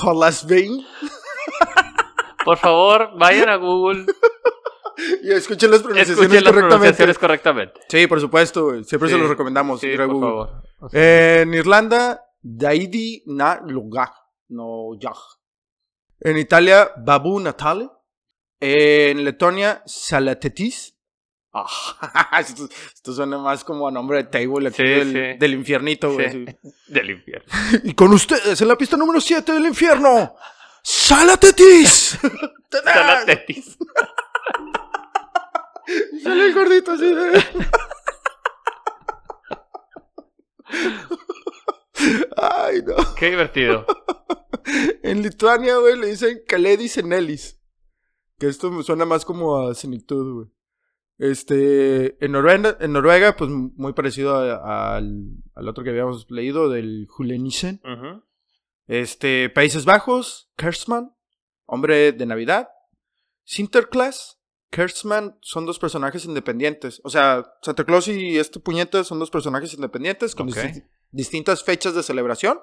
Holasvein. 0.02 0.84
Por 2.44 2.56
favor, 2.58 3.10
vayan 3.18 3.48
a 3.48 3.56
Google, 3.56 4.06
Y 5.22 5.32
escuchen 5.32 5.70
las 5.70 5.80
pronunciaciones 5.80 6.20
escuchen 6.22 6.44
las 6.44 6.52
correctamente. 6.52 6.68
pronunciaciones 6.68 7.18
correctamente. 7.18 7.80
Sí, 7.88 8.06
por 8.06 8.20
supuesto, 8.20 8.64
güey. 8.66 8.84
Siempre 8.84 9.08
Sí, 9.08 9.14
se 9.14 9.20
los 9.20 9.30
recomendamos. 9.30 9.80
Sí, 9.80 9.96
por 9.96 10.06
Google. 10.08 10.28
favor. 10.78 10.94
En 10.94 11.54
Irlanda, 11.54 12.22
Daidi 12.42 13.22
na 13.26 13.60
Lugag. 13.66 14.12
No 14.48 14.94
Yag. 14.98 15.14
En 16.20 16.36
Italia, 16.36 16.90
Babu 16.98 17.40
Natale. 17.40 17.88
En 18.60 19.24
Letonia, 19.24 19.82
Salatetis. 19.86 20.94
Ah, 21.52 22.38
esto, 22.40 22.68
esto 22.94 23.12
suena 23.12 23.36
más 23.38 23.64
como 23.64 23.88
a 23.88 23.90
nombre 23.90 24.18
de 24.18 24.24
table 24.24 24.68
aquí 24.68 24.76
Sí, 24.76 24.82
del, 24.84 25.12
sí. 25.12 25.38
del 25.38 25.54
infiernito, 25.54 26.12
güey. 26.12 26.30
Sí. 26.30 26.44
sí. 26.46 26.70
del 26.92 27.10
infierno. 27.10 27.52
Y 27.84 27.94
con 27.94 28.12
ustedes 28.12 28.60
en 28.60 28.68
la 28.68 28.76
pista 28.76 28.96
número 28.96 29.20
7 29.20 29.52
del 29.52 29.66
infierno, 29.66 30.34
Salatetis. 30.82 32.18
Sala 32.70 33.24
tetis. 33.26 33.76
Sale 36.22 36.46
el 36.46 36.54
gordito 36.54 36.92
así 36.92 37.14
de... 37.14 37.44
Ay, 42.36 42.82
no. 42.82 43.14
Qué 43.16 43.30
divertido. 43.30 43.84
En 45.02 45.22
Lituania, 45.22 45.76
güey, 45.76 45.98
le 45.98 46.06
dicen 46.08 46.42
Kaledis 46.46 46.96
Enelis. 46.98 47.58
Que 48.38 48.46
esto 48.48 48.70
me 48.70 48.82
suena 48.82 49.04
más 49.04 49.24
como 49.24 49.58
a 49.68 49.74
senitud, 49.74 50.34
güey. 50.34 50.48
Este, 51.20 52.16
en 52.24 52.32
Noruega, 52.32 52.78
en 52.80 52.92
Noruega 52.92 53.36
pues 53.36 53.50
muy 53.50 53.92
parecido 53.92 54.36
a- 54.36 54.96
al, 54.96 55.26
al 55.54 55.68
otro 55.68 55.84
que 55.84 55.90
habíamos 55.90 56.26
leído, 56.30 56.70
del 56.70 57.06
Julenisen. 57.10 57.82
Ujú. 57.84 58.24
Este, 58.86 59.50
Países 59.50 59.84
Bajos, 59.84 60.50
Kerstman, 60.56 61.14
hombre 61.66 62.12
de 62.12 62.24
Navidad. 62.26 62.70
Sinterklaas, 63.44 64.38
Kerstman 64.70 65.36
son 65.42 65.66
dos 65.66 65.78
personajes 65.78 66.24
independientes. 66.24 67.00
O 67.04 67.10
sea, 67.10 67.44
Santa 67.62 67.84
Claus 67.84 68.08
y 68.08 68.38
este 68.38 68.58
puñete 68.58 69.04
son 69.04 69.18
dos 69.18 69.30
personajes 69.30 69.74
independientes 69.74 70.34
con 70.34 70.46
distintas 71.10 71.62
fechas 71.62 71.94
de 71.94 72.02
celebración. 72.02 72.58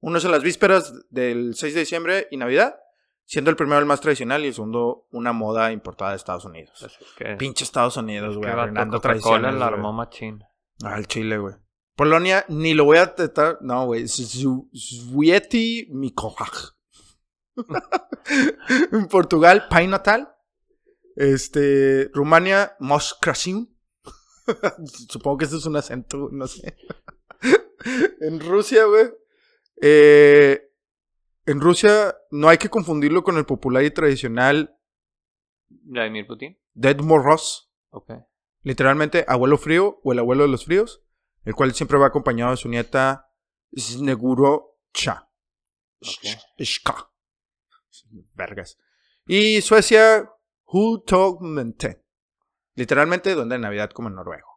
Uno 0.00 0.18
es 0.18 0.24
en 0.24 0.30
las 0.30 0.42
vísperas 0.42 0.92
del 1.10 1.54
6 1.54 1.74
de 1.74 1.80
diciembre 1.80 2.28
y 2.30 2.36
Navidad, 2.38 2.76
siendo 3.24 3.50
el 3.50 3.56
primero 3.56 3.78
el 3.78 3.86
más 3.86 4.00
tradicional 4.00 4.44
y 4.44 4.48
el 4.48 4.54
segundo 4.54 5.06
una 5.10 5.32
moda 5.32 5.72
importada 5.72 6.10
de 6.10 6.16
Estados 6.16 6.44
Unidos. 6.44 6.82
Así 6.82 6.96
es 7.00 7.12
que, 7.16 7.36
Pinche 7.36 7.64
Estados 7.64 7.96
Unidos, 7.96 8.36
güey, 8.36 8.50
arruinando 8.50 9.00
Coca-Cola 9.00 9.52
la 9.52 9.66
armó 9.66 9.92
machín. 9.92 10.42
Al 10.82 11.06
Chile, 11.06 11.38
güey. 11.38 11.54
Polonia, 11.96 12.44
ni 12.48 12.74
lo 12.74 12.84
voy 12.84 12.98
a 12.98 13.14
tratar. 13.14 13.58
No, 13.60 13.86
güey. 13.86 14.06
Zwieti 14.08 15.88
Mikołaj. 15.92 16.72
en 18.92 19.06
Portugal, 19.08 19.66
Pai 19.70 19.86
Natal. 19.86 20.34
Este. 21.14 22.10
Rumania, 22.12 22.76
Moskrasin. 22.80 23.72
Supongo 25.08 25.38
que 25.38 25.44
este 25.44 25.56
es 25.58 25.66
un 25.66 25.76
acento, 25.76 26.28
no 26.32 26.48
sé. 26.48 26.76
en 28.20 28.40
Rusia, 28.40 28.84
güey. 28.86 29.10
eh, 29.80 30.70
en 31.46 31.60
Rusia 31.60 32.16
no 32.30 32.48
hay 32.48 32.58
que 32.58 32.68
confundirlo 32.68 33.22
con 33.22 33.36
el 33.36 33.44
popular 33.44 33.84
y 33.84 33.90
tradicional 33.90 34.78
Vladimir 35.68 36.26
Putin. 36.26 36.58
Dead 36.72 36.98
Moroz. 37.00 37.70
Ok. 37.90 38.10
literalmente 38.62 39.24
abuelo 39.28 39.56
frío 39.56 40.00
o 40.02 40.12
el 40.12 40.18
abuelo 40.18 40.42
de 40.42 40.48
los 40.48 40.64
fríos, 40.64 41.04
el 41.44 41.54
cual 41.54 41.72
siempre 41.74 41.98
va 41.98 42.06
acompañado 42.06 42.50
de 42.50 42.56
su 42.56 42.68
nieta 42.68 43.30
Sneguro 43.76 44.78
Cha. 44.92 45.28
Ok. 46.00 46.58
Shka. 46.58 47.10
Vergas. 48.34 48.78
Y 49.26 49.60
Suecia, 49.62 50.30
Hutogmente. 50.64 52.02
Literalmente 52.74 53.34
donde 53.34 53.54
en 53.54 53.60
Navidad 53.60 53.90
como 53.90 54.08
en 54.08 54.16
noruego. 54.16 54.48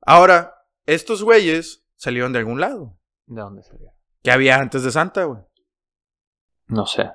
Ahora, 0.00 0.54
estos 0.86 1.22
güeyes 1.22 1.84
salieron 1.96 2.32
de 2.32 2.38
algún 2.38 2.60
lado. 2.60 2.98
¿De 3.26 3.40
dónde 3.40 3.62
salió? 3.62 3.92
¿Qué 4.22 4.30
había 4.30 4.58
antes 4.58 4.84
de 4.84 4.92
Santa, 4.92 5.24
güey? 5.24 5.42
No 6.68 6.86
sé. 6.86 7.10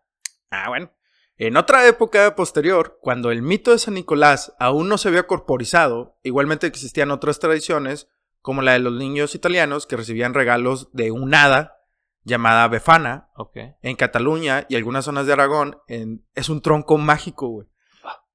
Ah, 0.52 0.70
bueno. 0.70 0.92
En 1.38 1.58
otra 1.58 1.88
época 1.88 2.36
posterior, 2.36 3.00
cuando 3.02 3.32
el 3.32 3.42
mito 3.42 3.72
de 3.72 3.80
San 3.80 3.96
Nicolás 3.96 4.54
aún 4.60 4.88
no 4.88 4.98
se 5.00 5.08
había 5.10 5.26
corporizado, 5.26 6.18
igualmente 6.24 6.68
existían 6.68 7.10
otras 7.12 7.40
tradiciones, 7.40 8.08
como 8.42 8.62
la 8.62 8.74
de 8.74 8.80
los 8.80 8.94
niños 8.94 9.34
italianos 9.36 9.88
que 9.88 9.96
recibían 9.98 10.34
regalos 10.34 10.90
de 10.94 11.12
un 11.12 11.34
hada 11.34 11.78
llamada 12.24 12.68
Befana 12.68 13.30
Ok. 13.36 13.58
en 13.82 13.96
Cataluña 13.96 14.66
y 14.70 14.76
algunas 14.76 15.06
zonas 15.06 15.26
de 15.26 15.34
Aragón. 15.34 15.78
en- 15.88 16.26
es 16.36 16.50
un 16.50 16.62
tronco 16.62 16.98
mágico, 16.98 17.48
güey. 17.48 17.68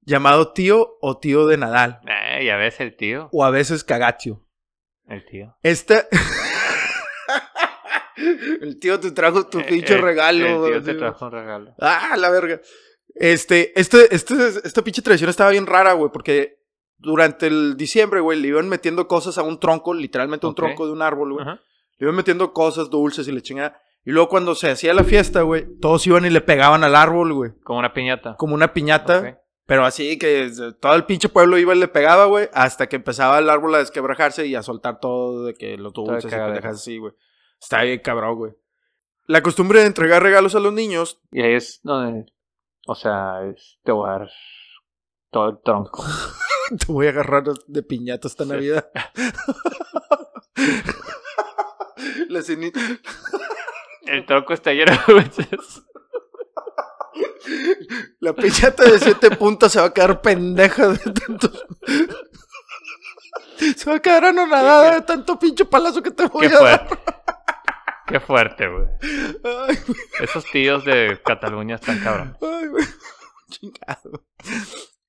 Llamado 0.03 0.53
tío 0.53 0.97
o 1.01 1.19
tío 1.19 1.47
de 1.47 1.57
Nadal, 1.59 2.01
Eh, 2.07 2.45
ya 2.47 2.57
ves 2.57 2.81
el 2.81 2.97
tío. 2.97 3.29
o 3.33 3.45
a 3.45 3.51
veces 3.51 3.85
cagatio. 3.85 4.45
El 5.07 5.25
tío. 5.27 5.57
Este. 5.63 6.07
el 8.61 8.79
tío 8.79 8.99
te 9.01 9.11
trajo 9.11 9.47
tu 9.47 9.59
Eh, 9.61 9.67
pinche 9.69 9.95
eh, 9.95 10.01
regalo. 10.01 10.67
El 10.67 10.73
tío 10.75 10.93
te 10.93 10.99
trajo 10.99 11.27
un 11.27 11.33
regalo. 11.33 11.75
Ah, 11.81 12.17
la 12.17 12.31
verga. 12.31 12.61
Este, 13.15 13.79
este, 13.79 14.15
este, 14.15 14.35
esta 14.65 14.83
pinche 14.83 15.03
tradición 15.03 15.31
estaba 15.31 15.51
bien 15.51 15.67
rara, 15.67 15.93
güey, 15.95 16.11
porque 16.13 16.59
durante 16.99 17.47
el 17.47 17.77
diciembre, 17.77 18.21
güey, 18.21 18.41
le 18.41 18.49
iban 18.49 18.69
metiendo 18.69 19.09
cosas 19.09 19.39
a 19.39 19.43
un 19.43 19.59
tronco, 19.59 19.95
literalmente 19.95 20.47
un 20.47 20.55
tronco 20.55 20.87
de 20.87 20.93
un 20.93 21.03
árbol, 21.03 21.33
güey. 21.35 21.47
Le 21.47 22.05
iban 22.05 22.15
metiendo 22.15 22.53
cosas 22.53 22.91
dulces 22.91 23.27
y 23.29 23.33
le 23.33 23.43
chingada. 23.43 23.81
Y 24.05 24.13
luego 24.13 24.29
cuando 24.29 24.55
se 24.55 24.71
hacía 24.71 24.95
la 24.95 25.05
fiesta, 25.05 25.43
güey, 25.43 25.67
todos 25.81 26.07
iban 26.07 26.25
y 26.25 26.31
le 26.31 26.41
pegaban 26.41 26.85
al 26.85 26.95
árbol, 26.95 27.33
güey. 27.33 27.53
Como 27.63 27.79
una 27.81 27.93
piñata. 27.93 28.37
Como 28.37 28.55
una 28.55 28.73
piñata. 28.73 29.19
Ok. 29.19 29.39
Pero 29.67 29.85
así 29.85 30.17
que 30.19 30.51
todo 30.81 30.95
el 30.95 31.05
pinche 31.05 31.29
pueblo 31.29 31.59
iba 31.59 31.75
y 31.75 31.79
le 31.79 31.89
pegaba, 31.89 32.25
güey, 32.25 32.49
hasta 32.55 32.89
que 32.89 32.97
empezaba 32.97 33.39
el 33.39 33.51
árbol 33.51 33.75
a 33.75 33.79
desquebrajarse 33.79 34.47
y 34.47 34.55
a 34.55 34.63
soltar 34.63 34.99
todo 34.99 35.45
de 35.45 35.53
que 35.53 35.77
los 35.77 35.93
Todo 35.93 36.07
dulces 36.07 36.33
y 36.33 36.35
pendejas 36.35 36.77
así, 36.77 36.97
güey. 36.97 37.13
Está 37.61 37.83
bien 37.83 38.01
cabrón, 38.01 38.37
güey. 38.37 38.53
La 39.27 39.43
costumbre 39.43 39.81
de 39.81 39.87
entregar 39.87 40.23
regalos 40.23 40.55
a 40.55 40.61
los 40.61 40.73
niños 40.73 41.21
Y 41.31 41.43
ahí 41.43 41.55
es 41.55 41.81
donde. 41.83 42.33
O 42.87 42.95
sea, 42.95 43.43
es, 43.45 43.79
te 43.85 43.93
voy 43.93 44.09
a 44.09 44.13
dar 44.13 44.31
todo 45.31 45.51
el 45.51 45.59
tronco. 45.63 46.05
Te 46.79 46.93
voy 46.93 47.07
a 47.07 47.11
agarrar 47.11 47.45
de 47.67 47.83
piñata 47.83 48.29
esta 48.29 48.45
Sí. 48.45 48.51
Navidad. 48.51 48.91
El 54.07 54.27
tronco 54.27 54.53
está 54.53 54.73
lleno 54.73 54.93
de 54.93 55.15
dulces. 55.15 55.83
La 58.21 58.33
piñata 58.35 58.85
de 58.85 58.99
siete 58.99 59.31
puntas 59.31 59.73
se 59.73 59.81
va 59.81 59.87
a 59.87 59.93
quedar 59.95 60.21
pendeja 60.21 60.89
de 60.89 60.99
tantos. 60.99 61.67
Se 63.77 63.91
va 63.91 63.97
a 63.97 64.01
quedar 64.01 64.27
anonadada 64.27 64.95
de 64.95 65.03
tanto 65.03 65.39
pinche 65.39 65.65
palazo 65.65 66.03
que 66.03 66.11
te 66.11 66.27
voy 66.27 66.49
Qué 66.49 66.55
a 66.55 66.61
dar. 66.61 66.89
Qué 68.09 68.21
fuerte, 68.21 68.69
güey. 68.69 68.87
Esos 70.21 70.45
tíos 70.47 70.85
de 70.85 71.21
Cataluña 71.25 71.75
están 71.75 72.01
cabrón. 72.01 72.37
ay, 72.41 72.69
güey. 72.69 72.85
Chingado. 73.51 74.27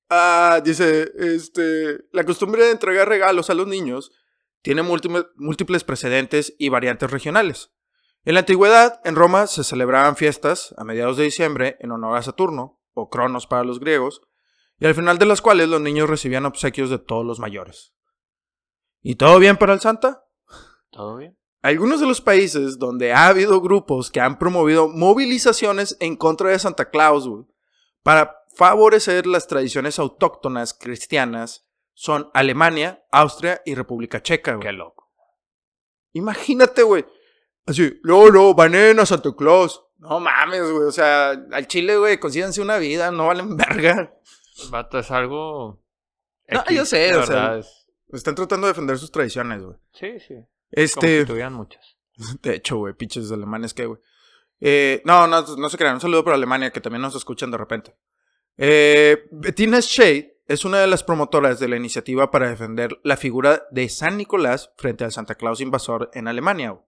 Ah, 0.08 0.60
dice, 0.62 1.10
este, 1.18 2.00
la 2.12 2.24
costumbre 2.24 2.64
de 2.64 2.72
entregar 2.72 3.08
regalos 3.08 3.48
a 3.48 3.54
los 3.54 3.66
niños 3.66 4.12
tiene 4.62 4.82
múltiples 4.82 5.84
precedentes 5.84 6.54
y 6.58 6.68
variantes 6.68 7.10
regionales. 7.10 7.72
En 8.24 8.34
la 8.34 8.40
antigüedad, 8.40 9.00
en 9.04 9.16
Roma 9.16 9.46
se 9.46 9.64
celebraban 9.64 10.16
fiestas 10.16 10.74
a 10.76 10.84
mediados 10.84 11.16
de 11.16 11.24
diciembre 11.24 11.76
en 11.80 11.92
honor 11.92 12.18
a 12.18 12.22
Saturno, 12.22 12.82
o 12.92 13.08
Cronos 13.08 13.46
para 13.46 13.64
los 13.64 13.80
griegos, 13.80 14.20
y 14.78 14.86
al 14.86 14.94
final 14.94 15.16
de 15.18 15.26
las 15.26 15.40
cuales 15.40 15.68
los 15.68 15.80
niños 15.80 16.10
recibían 16.10 16.44
obsequios 16.44 16.90
de 16.90 16.98
todos 16.98 17.24
los 17.24 17.38
mayores. 17.38 17.94
¿Y 19.00 19.14
todo 19.14 19.38
bien 19.38 19.56
para 19.56 19.72
el 19.72 19.80
Santa? 19.80 20.24
¿Todo 20.90 21.16
bien? 21.16 21.39
Algunos 21.62 22.00
de 22.00 22.06
los 22.06 22.20
países 22.20 22.78
donde 22.78 23.12
ha 23.12 23.26
habido 23.26 23.60
grupos 23.60 24.10
que 24.10 24.20
han 24.20 24.38
promovido 24.38 24.88
movilizaciones 24.88 25.96
en 26.00 26.16
contra 26.16 26.50
de 26.50 26.58
Santa 26.58 26.88
Claus 26.90 27.28
güey, 27.28 27.44
para 28.02 28.34
favorecer 28.56 29.26
las 29.26 29.46
tradiciones 29.46 29.98
autóctonas 29.98 30.72
cristianas 30.74 31.66
son 31.92 32.30
Alemania, 32.32 33.04
Austria 33.12 33.60
y 33.66 33.74
República 33.74 34.22
Checa. 34.22 34.54
güey. 34.54 34.66
Qué 34.66 34.72
loco. 34.72 35.12
Imagínate, 36.12 36.82
güey. 36.82 37.04
Así, 37.66 38.00
no, 38.04 38.28
no, 38.30 38.54
banen 38.54 38.98
a 38.98 39.06
Santa 39.06 39.30
Claus. 39.36 39.84
No 39.98 40.18
mames, 40.18 40.62
güey. 40.62 40.84
O 40.86 40.92
sea, 40.92 41.30
al 41.52 41.66
Chile, 41.68 41.96
güey, 41.98 42.18
consíganse 42.18 42.62
una 42.62 42.78
vida, 42.78 43.10
no 43.10 43.26
valen 43.26 43.56
verga. 43.56 44.14
Vato, 44.70 44.98
es 44.98 45.10
algo. 45.10 45.82
No, 46.48 46.60
X, 46.60 46.76
yo 46.76 46.84
sé, 46.84 47.14
o 47.14 47.22
sea, 47.24 47.58
es- 47.58 47.86
Están 48.08 48.34
tratando 48.34 48.66
de 48.66 48.72
defender 48.72 48.98
sus 48.98 49.12
tradiciones, 49.12 49.62
güey. 49.62 49.76
Sí, 49.92 50.18
sí. 50.26 50.34
Como 50.72 50.84
Este. 50.84 51.20
si 51.20 51.26
tuvieran 51.26 51.54
muchas. 51.54 51.98
De 52.42 52.56
hecho, 52.56 52.76
güey, 52.76 52.94
pinches 52.94 53.30
alemanes 53.32 53.74
que, 53.74 53.86
güey. 53.86 54.00
Eh, 54.60 55.02
no, 55.04 55.26
no, 55.26 55.42
no 55.42 55.68
se 55.68 55.78
crean. 55.78 55.94
Un 55.94 56.00
saludo 56.00 56.24
para 56.24 56.36
Alemania, 56.36 56.70
que 56.70 56.80
también 56.80 57.02
nos 57.02 57.14
escuchan 57.14 57.50
de 57.50 57.58
repente. 57.58 57.96
Eh, 58.56 59.26
Bettina 59.30 59.78
Shade 59.80 60.42
es 60.46 60.64
una 60.64 60.78
de 60.78 60.86
las 60.86 61.02
promotoras 61.02 61.60
de 61.60 61.68
la 61.68 61.76
iniciativa 61.76 62.30
para 62.30 62.50
defender 62.50 63.00
la 63.04 63.16
figura 63.16 63.62
de 63.70 63.88
San 63.88 64.16
Nicolás 64.16 64.72
frente 64.76 65.04
al 65.04 65.12
Santa 65.12 65.36
Claus 65.36 65.60
invasor 65.60 66.10
en 66.12 66.28
Alemania. 66.28 66.78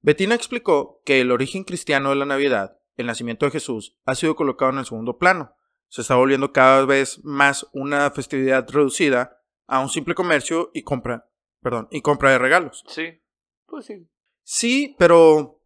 Bettina 0.00 0.34
explicó 0.34 1.02
que 1.04 1.20
el 1.20 1.30
origen 1.30 1.64
cristiano 1.64 2.10
de 2.10 2.16
la 2.16 2.24
Navidad, 2.24 2.78
el 2.96 3.06
nacimiento 3.06 3.46
de 3.46 3.52
Jesús, 3.52 3.96
ha 4.04 4.14
sido 4.14 4.34
colocado 4.34 4.72
en 4.72 4.78
el 4.78 4.86
segundo 4.86 5.18
plano. 5.18 5.54
Se 5.88 6.00
está 6.00 6.16
volviendo 6.16 6.52
cada 6.52 6.84
vez 6.84 7.20
más 7.22 7.66
una 7.72 8.10
festividad 8.10 8.66
reducida 8.68 9.42
a 9.66 9.80
un 9.80 9.88
simple 9.88 10.14
comercio 10.14 10.70
y 10.74 10.82
compra, 10.82 11.28
perdón, 11.62 11.88
y 11.90 12.00
compra 12.02 12.30
de 12.30 12.38
regalos. 12.38 12.84
Sí, 12.88 13.20
pues 13.66 13.86
sí. 13.86 14.06
Sí, 14.42 14.94
pero 14.98 15.60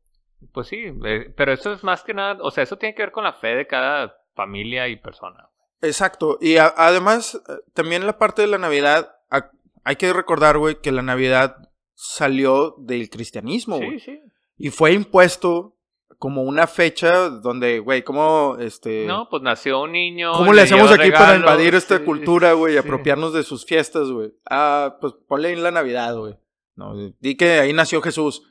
Pues 0.53 0.69
sí, 0.69 0.85
eh, 1.05 1.33
pero 1.37 1.53
eso 1.53 1.73
es 1.73 1.85
más 1.85 2.03
que 2.03 2.15
nada, 2.15 2.39
o 2.43 2.51
sea, 2.51 2.65
eso 2.65 2.79
tiene 2.79 2.95
que 2.95 3.03
ver 3.03 3.13
con 3.13 3.25
la 3.25 3.35
fe 3.35 3.49
de 3.49 3.67
cada 3.67 4.17
familia 4.35 4.89
y 4.89 4.97
persona. 4.97 5.49
Exacto. 5.83 6.39
Y 6.41 6.57
a- 6.57 6.73
además, 6.77 7.35
eh, 7.49 7.53
también 7.75 8.07
la 8.07 8.17
parte 8.19 8.43
de 8.43 8.49
la 8.49 8.57
Navidad, 8.59 9.15
a- 9.31 9.51
hay 9.85 9.97
que 9.97 10.13
recordar, 10.13 10.57
güey, 10.59 10.81
que 10.81 10.93
la 10.93 11.03
Navidad 11.03 11.57
salió 11.95 12.75
del 12.79 13.11
cristianismo. 13.11 13.79
Sí, 13.79 14.01
sí. 14.01 14.21
Y 14.57 14.71
fue 14.71 14.93
impuesto 14.93 15.77
como 16.21 16.43
una 16.43 16.67
fecha 16.67 17.31
donde, 17.31 17.79
güey, 17.79 18.03
¿cómo, 18.03 18.59
este... 18.61 19.07
No, 19.07 19.31
pues 19.31 19.43
nació 19.43 19.81
un 19.81 19.93
niño. 19.93 20.35
¿Cómo 20.35 20.53
le 20.53 20.61
hacemos 20.61 20.93
aquí 20.93 21.11
para 21.11 21.37
invadir 21.37 21.75
esta 21.75 21.97
sí, 21.97 22.05
cultura, 22.05 22.53
güey? 22.53 22.75
Y 22.75 22.77
sí. 22.79 22.87
apropiarnos 22.87 23.33
de 23.33 23.43
sus 23.43 23.65
fiestas, 23.65 24.11
güey. 24.11 24.31
Ah, 24.49 24.99
pues 25.01 25.15
ponle 25.27 25.51
en 25.51 25.63
la 25.63 25.71
Navidad, 25.71 26.15
güey. 26.15 26.37
No, 26.77 26.95
di 26.95 27.37
que 27.37 27.61
ahí 27.61 27.73
nació 27.73 28.03
Jesús. 28.03 28.43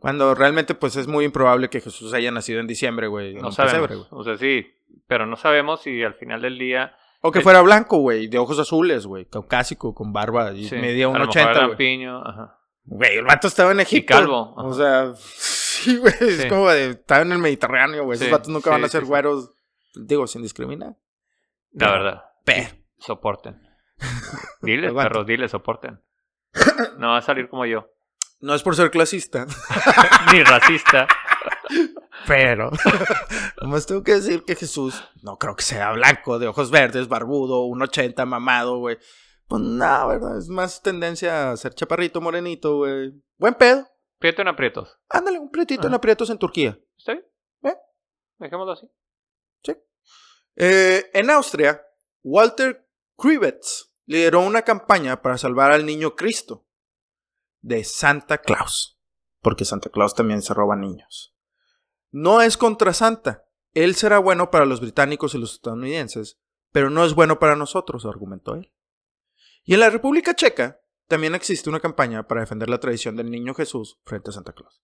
Cuando 0.00 0.34
realmente, 0.34 0.74
pues, 0.74 0.96
es 0.96 1.06
muy 1.06 1.26
improbable 1.26 1.68
que 1.68 1.82
Jesús 1.82 2.14
haya 2.14 2.30
nacido 2.30 2.60
en 2.60 2.66
diciembre, 2.66 3.08
güey. 3.08 3.34
No 3.34 3.52
sabemos. 3.52 3.88
pesebre, 3.88 4.08
o 4.10 4.24
sea, 4.24 4.38
sí, 4.38 4.66
pero 5.06 5.26
no 5.26 5.36
sabemos 5.36 5.82
si 5.82 6.02
al 6.02 6.14
final 6.14 6.40
del 6.40 6.58
día. 6.58 6.96
O 7.20 7.30
que 7.30 7.42
fuera 7.42 7.60
blanco, 7.60 7.98
güey, 7.98 8.28
de 8.28 8.38
ojos 8.38 8.58
azules, 8.58 9.04
güey. 9.04 9.26
Caucásico, 9.26 9.94
con 9.94 10.14
barba 10.14 10.54
y 10.54 10.66
sí, 10.66 10.76
medía 10.76 11.08
un 11.08 11.16
a 11.16 11.18
lo 11.18 11.26
mejor 11.26 11.42
80, 11.42 11.50
era 11.50 12.58
güey. 12.86 13.18
el 13.18 13.24
vato 13.26 13.48
estaba 13.48 13.72
en 13.72 13.80
Egipto. 13.80 14.14
calvo, 14.14 14.54
O 14.56 14.72
sea, 14.72 15.12
sí, 15.82 15.96
güey. 15.96 16.14
Es 16.20 16.46
como 16.46 16.68
de. 16.70 16.90
Estaba 16.90 17.22
en 17.22 17.32
el 17.32 17.38
Mediterráneo, 17.38 18.04
güey. 18.04 18.16
Esos 18.18 18.30
vatos 18.30 18.48
nunca 18.48 18.70
van 18.70 18.84
a 18.84 18.88
ser 18.88 19.04
güeros. 19.04 19.50
Digo, 19.94 20.26
sin 20.26 20.42
discriminar. 20.42 20.96
La 21.72 21.86
No. 21.86 21.92
verdad. 21.92 22.22
Pero. 22.44 22.68
Soporten. 22.98 23.60
Aguanta. 24.62 25.02
perros, 25.02 25.26
diles, 25.26 25.50
soporten. 25.50 26.00
No 26.98 27.08
va 27.08 27.18
a 27.18 27.22
salir 27.22 27.48
como 27.48 27.64
yo. 27.66 27.88
No 28.40 28.54
es 28.54 28.62
por 28.62 28.76
ser 28.76 28.90
clasista. 28.90 29.46
Ni 30.32 30.42
racista. 30.44 31.06
Pero. 32.26 32.70
Nomás 33.60 33.86
tengo 33.86 34.02
que 34.02 34.14
decir 34.14 34.44
que 34.44 34.54
Jesús 34.56 35.02
no 35.22 35.38
creo 35.38 35.56
que 35.56 35.62
sea 35.62 35.92
blanco, 35.92 36.38
de 36.38 36.46
ojos 36.48 36.70
verdes, 36.70 37.08
barbudo, 37.08 37.62
un 37.62 37.82
80, 37.82 38.24
mamado, 38.26 38.78
güey. 38.78 38.98
Pues 39.48 39.62
no, 39.62 40.08
¿verdad? 40.08 40.38
Es 40.38 40.48
más 40.48 40.82
tendencia 40.82 41.50
a 41.50 41.56
ser 41.56 41.74
chaparrito, 41.74 42.20
morenito, 42.20 42.76
güey. 42.76 43.12
Buen 43.38 43.54
pedo. 43.54 43.88
Prieto 44.18 44.42
en 44.42 44.48
aprietos. 44.48 44.98
Ándale, 45.08 45.38
un 45.38 45.50
pretito 45.50 45.82
en 45.82 45.88
Ajá. 45.88 45.96
aprietos 45.96 46.30
en 46.30 46.38
Turquía. 46.38 46.78
¿Está 46.96 47.12
bien? 47.12 47.24
¿Eh? 47.62 47.76
Dejémoslo 48.38 48.72
así. 48.72 48.88
Eh, 50.60 51.08
en 51.14 51.30
Austria, 51.30 51.86
Walter 52.24 52.84
Krivets 53.16 53.94
lideró 54.06 54.40
una 54.40 54.62
campaña 54.62 55.22
para 55.22 55.38
salvar 55.38 55.70
al 55.70 55.86
niño 55.86 56.16
Cristo 56.16 56.66
de 57.60 57.84
Santa 57.84 58.38
Claus, 58.38 58.98
porque 59.40 59.64
Santa 59.64 59.88
Claus 59.88 60.14
también 60.14 60.42
se 60.42 60.54
roba 60.54 60.74
niños. 60.74 61.32
No 62.10 62.42
es 62.42 62.56
contra 62.56 62.92
Santa, 62.92 63.46
él 63.72 63.94
será 63.94 64.18
bueno 64.18 64.50
para 64.50 64.64
los 64.64 64.80
británicos 64.80 65.36
y 65.36 65.38
los 65.38 65.54
estadounidenses, 65.54 66.40
pero 66.72 66.90
no 66.90 67.04
es 67.04 67.14
bueno 67.14 67.38
para 67.38 67.54
nosotros, 67.54 68.04
argumentó 68.04 68.56
él. 68.56 68.72
Y 69.62 69.74
en 69.74 69.80
la 69.80 69.90
República 69.90 70.34
Checa 70.34 70.80
también 71.08 71.34
existe 71.34 71.68
una 71.70 71.80
campaña 71.80 72.28
para 72.28 72.42
defender 72.42 72.68
la 72.68 72.78
tradición 72.78 73.16
del 73.16 73.30
niño 73.30 73.54
Jesús 73.54 73.98
frente 74.04 74.30
a 74.30 74.32
Santa 74.34 74.52
Claus. 74.52 74.82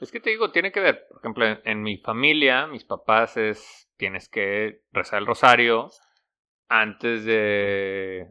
Es 0.00 0.10
que 0.10 0.20
te 0.20 0.30
digo, 0.30 0.50
tiene 0.50 0.72
que 0.72 0.80
ver. 0.80 1.06
Por 1.08 1.18
ejemplo, 1.18 1.46
en, 1.46 1.60
en 1.64 1.82
mi 1.82 1.98
familia, 1.98 2.66
mis 2.66 2.84
papás 2.84 3.36
es. 3.36 3.90
Tienes 3.96 4.28
que 4.28 4.82
rezar 4.92 5.20
el 5.20 5.26
rosario 5.26 5.90
antes 6.68 7.24
de. 7.24 8.26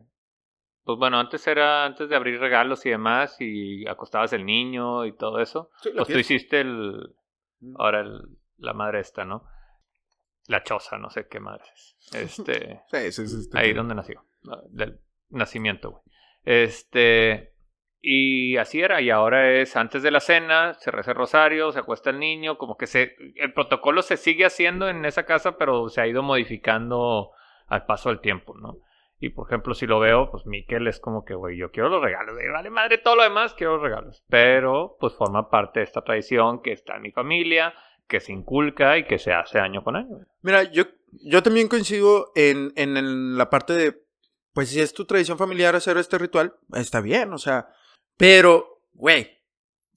Pues 0.83 0.97
bueno, 0.97 1.19
antes 1.19 1.47
era 1.47 1.85
antes 1.85 2.09
de 2.09 2.15
abrir 2.15 2.39
regalos 2.39 2.85
y 2.85 2.89
demás, 2.89 3.37
y 3.39 3.87
acostabas 3.87 4.33
el 4.33 4.45
niño 4.45 5.05
y 5.05 5.15
todo 5.15 5.39
eso. 5.39 5.69
Pues 5.95 6.07
tú 6.07 6.17
hiciste 6.17 6.61
el. 6.61 7.15
Ahora 7.75 8.01
el, 8.01 8.21
la 8.57 8.73
madre 8.73 8.99
esta, 8.99 9.23
¿no? 9.23 9.45
La 10.47 10.63
choza, 10.63 10.97
no 10.97 11.09
sé 11.09 11.27
qué 11.27 11.39
madre 11.39 11.63
es. 11.73 11.95
Este. 12.13 12.81
Sí, 12.91 13.11
sí, 13.13 13.27
sí, 13.27 13.43
sí. 13.43 13.49
Ahí 13.53 13.73
donde 13.73 13.95
nació. 13.95 14.25
Del 14.69 14.99
nacimiento, 15.29 15.91
güey. 15.91 16.03
Este. 16.43 17.53
Y 18.01 18.57
así 18.57 18.81
era. 18.81 19.01
Y 19.01 19.09
ahora 19.09 19.51
es 19.51 19.75
antes 19.75 20.03
de 20.03 20.11
la 20.11 20.19
cena, 20.19 20.73
se 20.75 20.91
reza 20.91 21.11
el 21.11 21.17
rosario, 21.17 21.71
se 21.71 21.79
acuesta 21.79 22.09
el 22.09 22.19
niño. 22.19 22.57
Como 22.57 22.77
que 22.77 22.87
se. 22.87 23.15
El 23.35 23.53
protocolo 23.53 24.01
se 24.01 24.17
sigue 24.17 24.45
haciendo 24.45 24.89
en 24.89 25.05
esa 25.05 25.25
casa, 25.25 25.57
pero 25.57 25.89
se 25.89 26.01
ha 26.01 26.07
ido 26.07 26.21
modificando 26.21 27.31
al 27.67 27.85
paso 27.85 28.09
del 28.09 28.19
tiempo, 28.19 28.55
¿no? 28.57 28.79
Y 29.23 29.29
por 29.29 29.47
ejemplo, 29.47 29.73
si 29.73 29.87
lo 29.87 30.01
veo, 30.01 30.29
pues 30.29 30.45
Miquel 30.45 30.85
es 30.85 30.99
como 30.99 31.23
que, 31.23 31.33
güey, 31.33 31.57
yo 31.57 31.71
quiero 31.71 31.87
los 31.87 32.01
regalos, 32.01 32.35
güey, 32.35 32.49
vale 32.49 32.69
madre 32.69 32.97
todo 32.97 33.15
lo 33.15 33.23
demás, 33.23 33.53
quiero 33.53 33.75
los 33.75 33.81
regalos. 33.81 34.21
Pero, 34.27 34.97
pues 34.99 35.13
forma 35.13 35.49
parte 35.49 35.79
de 35.79 35.85
esta 35.85 36.01
tradición 36.01 36.61
que 36.61 36.73
está 36.73 36.97
en 36.97 37.03
mi 37.03 37.11
familia, 37.11 37.73
que 38.07 38.19
se 38.19 38.33
inculca 38.33 38.97
y 38.97 39.05
que 39.05 39.17
se 39.19 39.31
hace 39.31 39.59
año 39.59 39.81
con 39.81 39.95
año. 39.95 40.17
Mira, 40.41 40.63
yo, 40.63 40.83
yo 41.23 41.41
también 41.41 41.69
coincido 41.69 42.33
en, 42.35 42.73
en 42.75 43.37
la 43.37 43.49
parte 43.49 43.71
de, 43.71 44.02
pues 44.53 44.69
si 44.69 44.79
es 44.79 44.93
tu 44.93 45.05
tradición 45.05 45.37
familiar 45.37 45.75
hacer 45.75 45.97
este 45.97 46.17
ritual, 46.17 46.55
está 46.73 47.01
bien, 47.01 47.33
o 47.33 47.37
sea, 47.37 47.67
pero, 48.17 48.81
güey, 48.93 49.29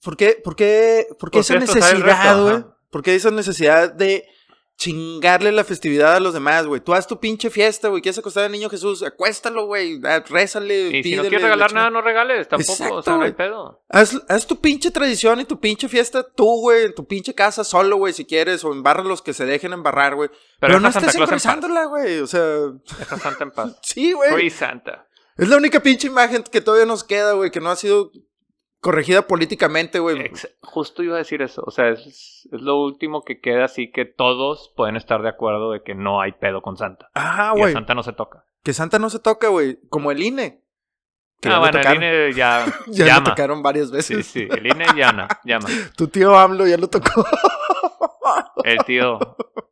¿por 0.03 0.17
qué, 0.17 0.39
por 0.43 0.55
qué, 0.55 1.07
por 1.19 1.31
qué 1.31 1.39
esa 1.39 1.59
necesidad, 1.59 1.99
resto, 1.99 2.43
güey? 2.43 2.55
ajá. 2.55 2.77
¿Por 2.89 3.03
qué 3.03 3.15
esa 3.15 3.31
necesidad 3.31 3.91
de 3.91 4.27
chingarle 4.77 5.51
la 5.51 5.63
festividad 5.63 6.15
a 6.15 6.19
los 6.19 6.33
demás, 6.33 6.65
güey? 6.67 6.79
Tú 6.81 6.93
haz 6.93 7.07
tu 7.07 7.19
pinche 7.19 7.49
fiesta, 7.49 7.87
güey, 7.87 8.01
quieres 8.01 8.19
acostar 8.19 8.45
al 8.45 8.51
niño 8.51 8.69
Jesús, 8.69 9.01
acuéstalo, 9.01 9.65
güey, 9.65 9.99
ah, 10.05 10.23
rézale, 10.27 10.97
Y 10.97 11.03
si 11.03 11.15
no 11.15 11.23
quieres 11.23 11.41
la 11.41 11.47
regalar 11.47 11.73
nada, 11.73 11.89
no 11.89 12.01
regales 12.01 12.47
tampoco, 12.47 12.71
Exacto, 12.73 12.95
o 12.95 13.01
sea, 13.01 13.17
no 13.17 13.23
hay 13.23 13.33
pedo. 13.33 13.83
Haz, 13.89 14.21
haz 14.29 14.45
tu 14.45 14.61
pinche 14.61 14.91
tradición 14.91 15.39
y 15.39 15.45
tu 15.45 15.59
pinche 15.59 15.89
fiesta 15.89 16.23
tú, 16.23 16.61
güey, 16.61 16.85
en 16.85 16.95
tu 16.95 17.07
pinche 17.07 17.33
casa 17.33 17.63
solo, 17.63 17.97
güey, 17.97 18.13
si 18.13 18.25
quieres, 18.25 18.63
o 18.63 18.71
embarra 18.71 19.03
los 19.03 19.21
que 19.21 19.33
se 19.33 19.45
dejen 19.45 19.73
embarrar, 19.73 20.15
güey. 20.15 20.29
Pero, 20.59 20.79
no 20.79 20.91
Santa 20.91 21.09
estés 21.09 21.87
güey, 21.89 22.19
o 22.19 22.27
sea, 22.27 22.41
Deja 22.99 23.17
Santa 23.17 23.43
en 23.43 23.51
paz. 23.51 23.79
sí, 23.81 24.11
güey. 24.13 24.31
Free 24.31 24.49
Santa. 24.49 25.07
Es 25.37 25.49
la 25.49 25.57
única 25.57 25.79
pinche 25.81 26.07
imagen 26.07 26.43
que 26.43 26.61
todavía 26.61 26.85
nos 26.85 27.03
queda, 27.03 27.33
güey, 27.33 27.51
que 27.51 27.59
no 27.59 27.69
ha 27.69 27.75
sido 27.75 28.11
corregida 28.81 29.27
políticamente, 29.27 29.99
güey. 29.99 30.31
Justo 30.61 31.03
iba 31.03 31.15
a 31.15 31.19
decir 31.19 31.41
eso. 31.41 31.63
O 31.65 31.71
sea, 31.71 31.89
es, 31.89 32.47
es 32.51 32.61
lo 32.61 32.81
último 32.81 33.23
que 33.23 33.39
queda, 33.39 33.65
así 33.65 33.91
que 33.91 34.05
todos 34.05 34.73
pueden 34.75 34.95
estar 34.95 35.21
de 35.21 35.29
acuerdo 35.29 35.71
de 35.71 35.83
que 35.83 35.95
no 35.95 36.21
hay 36.21 36.33
pedo 36.33 36.61
con 36.61 36.77
Santa. 36.77 37.09
Ah, 37.13 37.53
güey. 37.55 37.73
Santa 37.73 37.95
no 37.95 38.03
se 38.03 38.13
toca. 38.13 38.45
Que 38.63 38.73
Santa 38.73 38.99
no 38.99 39.09
se 39.09 39.19
toca, 39.19 39.47
güey. 39.49 39.79
Como 39.89 40.11
el 40.11 40.21
INE. 40.21 40.63
Que 41.39 41.49
ah, 41.49 41.59
bueno, 41.59 41.79
el. 41.79 41.95
INE 41.95 42.33
ya, 42.33 42.65
Ya 42.87 43.19
lo 43.19 43.23
tocaron 43.25 43.61
varias 43.61 43.89
Sí, 43.89 43.93
veces. 44.15 44.25
sí, 44.27 44.47
el 44.49 44.65
INE 44.65 44.85
llama, 44.95 45.27
llama. 45.43 45.67
Tu 45.95 46.07
tío 46.07 46.35
AMLO 46.35 46.67
ya 46.67 46.77
lo 46.77 46.87
tocó. 46.89 47.25
El 48.63 48.79
tío 48.83 49.19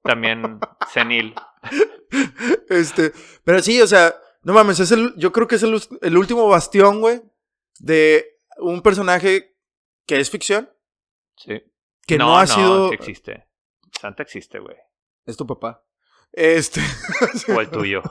también 0.03 0.59
senil. 0.93 1.35
este, 2.69 3.11
pero 3.43 3.61
sí, 3.61 3.81
o 3.81 3.87
sea, 3.87 4.15
no 4.43 4.53
mames, 4.53 4.79
es 4.79 4.91
el, 4.91 5.13
yo 5.17 5.31
creo 5.33 5.47
que 5.47 5.55
es 5.55 5.63
el, 5.63 5.81
el 6.01 6.17
último 6.17 6.47
bastión, 6.47 7.01
güey, 7.01 7.21
de 7.79 8.34
un 8.57 8.81
personaje 8.81 9.55
que 10.05 10.19
es 10.19 10.29
ficción, 10.29 10.69
Sí. 11.37 11.61
que 12.07 12.17
no, 12.17 12.37
ha 12.37 12.41
no, 12.41 12.47
sido... 12.47 12.89
sí 12.89 12.95
existe. 12.95 13.47
Santa 13.99 14.23
existe, 14.23 14.59
güey. 14.59 14.75
Es 15.25 15.37
tu 15.37 15.45
papá. 15.47 15.83
Este... 16.31 16.81
O 17.55 17.61
el 17.61 17.69
tuyo. 17.69 18.01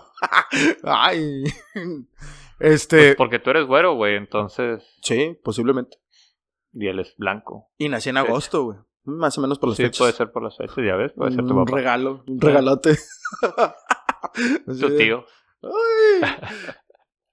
Ay. 0.82 1.44
Este... 2.58 3.14
Porque 3.16 3.38
tú 3.38 3.50
eres 3.50 3.66
güero, 3.66 3.94
güey, 3.94 4.16
entonces. 4.16 4.82
Sí, 5.02 5.38
posiblemente. 5.42 5.98
Y 6.72 6.88
él 6.88 6.98
es 7.00 7.14
blanco. 7.16 7.70
Y 7.78 7.88
nací 7.88 8.10
en 8.10 8.16
agosto, 8.16 8.64
güey. 8.64 8.78
Más 9.04 9.36
o 9.38 9.42
menos 9.42 9.58
por 9.58 9.68
las 9.68 9.76
Sí, 9.76 9.82
fechas. 9.84 9.98
puede 9.98 10.12
ser 10.14 10.32
por 10.32 10.42
las 10.42 10.56
fechas, 10.56 10.76
ya 10.78 10.96
ves, 10.96 11.12
puede 11.12 11.32
ser 11.32 11.44
tu 11.44 11.52
un 11.56 11.64
papá. 11.66 11.76
regalo, 11.76 12.24
un 12.26 12.40
regalote. 12.40 12.98
Tu 14.66 14.96
tío. 14.96 15.26
Ay. 15.62 16.30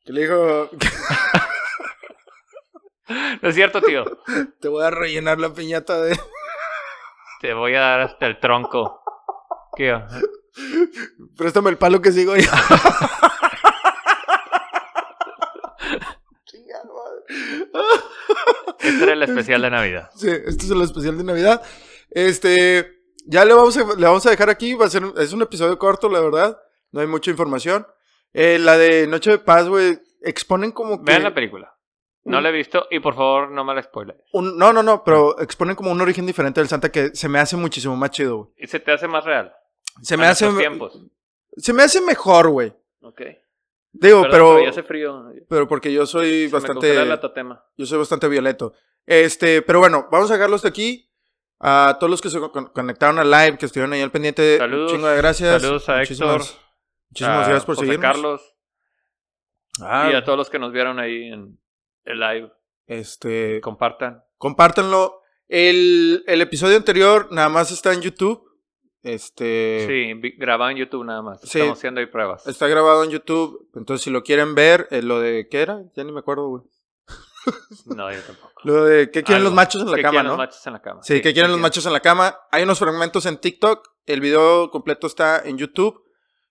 Que 0.03 0.13
le 0.13 0.21
dijo, 0.23 0.69
No 3.41 3.49
es 3.49 3.55
cierto, 3.55 3.81
tío. 3.81 4.05
te 4.59 4.67
voy 4.67 4.83
a 4.83 4.91
rellenar 4.91 5.39
la 5.39 5.53
piñata 5.53 6.01
de... 6.01 6.17
Te 7.41 7.53
voy 7.53 7.73
a 7.75 7.81
dar 7.81 8.01
hasta 8.01 8.27
el 8.27 8.39
tronco. 8.39 9.01
¿Qué? 9.75 9.99
Préstame 11.35 11.69
el 11.71 11.77
palo 11.77 12.01
que 12.01 12.11
sigo 12.11 12.33
madre. 12.35 12.45
Este 18.79 19.03
era 19.03 19.13
el 19.13 19.23
especial 19.23 19.61
de 19.61 19.69
Navidad. 19.69 20.09
Sí, 20.15 20.29
este 20.29 20.65
es 20.65 20.71
el 20.71 20.81
especial 20.81 21.17
de 21.17 21.23
Navidad. 21.23 21.61
Este, 22.09 23.01
ya 23.25 23.45
le 23.45 23.53
vamos 23.53 23.77
a, 23.77 23.79
le 23.95 24.05
vamos 24.05 24.25
a 24.25 24.29
dejar 24.29 24.49
aquí. 24.49 24.73
Va 24.73 24.85
a 24.85 24.89
ser, 24.89 25.03
es 25.17 25.33
un 25.33 25.41
episodio 25.41 25.77
corto, 25.77 26.09
la 26.09 26.19
verdad. 26.19 26.57
No 26.91 27.01
hay 27.01 27.07
mucha 27.07 27.31
información. 27.31 27.87
Eh, 28.33 28.59
la 28.59 28.77
de 28.77 29.07
Noche 29.07 29.31
de 29.31 29.39
Paz, 29.39 29.67
güey, 29.67 29.99
exponen 30.21 30.71
como 30.71 30.97
que. 30.97 31.11
Vean 31.11 31.23
la 31.23 31.33
película. 31.33 31.75
No 32.23 32.39
la 32.39 32.49
he 32.49 32.51
visto 32.51 32.87
y 32.91 32.99
por 32.99 33.15
favor 33.15 33.49
no 33.49 33.63
me 33.63 33.73
la 33.73 33.81
spoiles. 33.81 34.15
Un- 34.33 34.57
no, 34.57 34.71
no, 34.71 34.83
no, 34.83 35.03
pero 35.03 35.39
exponen 35.39 35.75
como 35.75 35.91
un 35.91 36.01
origen 36.01 36.25
diferente 36.25 36.59
del 36.61 36.67
Santa 36.69 36.91
que 36.91 37.15
se 37.15 37.27
me 37.27 37.39
hace 37.39 37.57
muchísimo 37.57 37.95
más 37.95 38.11
chido, 38.11 38.37
güey. 38.37 38.49
Y 38.57 38.67
se 38.67 38.79
te 38.79 38.91
hace 38.91 39.07
más 39.07 39.23
real. 39.25 39.51
Se 40.03 40.17
me 40.17 40.27
hace. 40.27 40.47
tiempos. 40.53 41.01
Se 41.57 41.73
me 41.73 41.83
hace 41.83 41.99
mejor, 42.01 42.49
güey. 42.49 42.73
Ok. 43.01 43.21
Digo, 43.93 44.21
Perdón, 44.21 44.31
pero. 44.31 44.63
ya 44.63 44.69
hace 44.69 44.83
frío. 44.83 45.25
Pero 45.49 45.67
porque 45.67 45.91
yo 45.91 46.05
soy 46.05 46.41
Se 46.43 46.45
me 46.47 46.51
bastante. 46.51 46.95
congela 46.95 47.05
la. 47.43 47.65
Yo 47.75 47.85
soy 47.85 47.97
bastante 47.97 48.27
violeto. 48.27 48.73
Este, 49.05 49.61
pero 49.63 49.79
bueno, 49.79 50.07
vamos 50.11 50.29
a 50.31 50.35
dejarlos 50.35 50.61
de 50.61 50.69
aquí. 50.69 51.07
A 51.59 51.97
todos 51.99 52.09
los 52.09 52.21
que 52.21 52.29
se 52.29 52.39
con- 52.39 52.67
conectaron 52.67 53.19
al 53.19 53.29
live, 53.29 53.57
que 53.57 53.65
estuvieron 53.65 53.93
ahí 53.93 54.01
al 54.01 54.11
pendiente. 54.11 54.57
Saludos. 54.57 54.91
Un 54.91 54.97
chingo 54.97 55.09
de 55.09 55.17
gracias. 55.17 55.61
Saludos 55.61 55.89
a 55.89 55.97
Muchísimas- 55.97 56.35
Héctor. 56.47 56.61
Muchísimas 57.09 57.35
a 57.35 57.49
gracias 57.49 57.65
por 57.65 57.75
José 57.75 57.85
seguirnos. 57.87 58.11
Carlos 58.11 58.55
Ah, 59.81 60.09
y 60.11 60.15
a 60.15 60.23
todos 60.23 60.37
los 60.37 60.49
que 60.49 60.59
nos 60.59 60.71
vieron 60.71 60.99
ahí 60.99 61.31
en 61.31 61.57
el 62.05 62.19
live. 62.19 62.51
este, 62.87 63.61
Compartan. 63.61 64.23
compártanlo. 64.37 65.21
El, 65.47 66.23
el 66.27 66.41
episodio 66.41 66.77
anterior 66.77 67.27
nada 67.31 67.49
más 67.49 67.71
está 67.71 67.93
en 67.93 68.01
YouTube. 68.01 68.41
Este. 69.03 69.85
Sí, 69.87 70.33
grabado 70.37 70.69
en 70.71 70.77
YouTube 70.77 71.03
nada 71.03 71.21
más. 71.21 71.41
Sí. 71.41 71.57
Estamos 71.59 71.77
haciendo 71.79 71.99
ahí 71.99 72.05
pruebas. 72.05 72.45
Está 72.47 72.67
grabado 72.67 73.03
en 73.03 73.09
YouTube. 73.09 73.69
Entonces, 73.75 74.03
si 74.03 74.11
lo 74.11 74.23
quieren 74.23 74.53
ver, 74.55 74.87
eh, 74.91 75.01
lo 75.01 75.19
de. 75.19 75.47
¿Qué 75.49 75.61
era? 75.61 75.81
Ya 75.95 76.03
ni 76.03 76.11
me 76.11 76.19
acuerdo, 76.19 76.47
güey. 76.47 76.63
No, 77.87 78.11
yo 78.13 78.21
tampoco. 78.21 78.51
Lo 78.63 78.85
de. 78.85 79.07
¿Qué 79.09 79.23
quieren 79.23 79.37
Algo. 79.37 79.45
los 79.49 79.53
machos 79.55 79.81
en 79.81 79.89
la 79.89 79.95
¿Qué 79.97 80.01
cama, 80.03 80.21
no? 80.23 80.29
los 80.29 80.37
machos 80.37 80.67
en 80.67 80.73
la 80.73 80.81
cama? 80.81 81.01
Sí, 81.03 81.21
¿qué 81.21 81.33
quieren 81.33 81.51
los 81.51 81.59
machos 81.59 81.85
en 81.87 81.93
la 81.93 81.99
cama? 81.99 82.37
Hay 82.51 82.61
unos 82.63 82.77
fragmentos 82.77 83.25
en 83.25 83.37
TikTok. 83.37 83.89
El 84.05 84.21
video 84.21 84.69
completo 84.69 85.07
está 85.07 85.41
en 85.43 85.57
YouTube. 85.57 86.03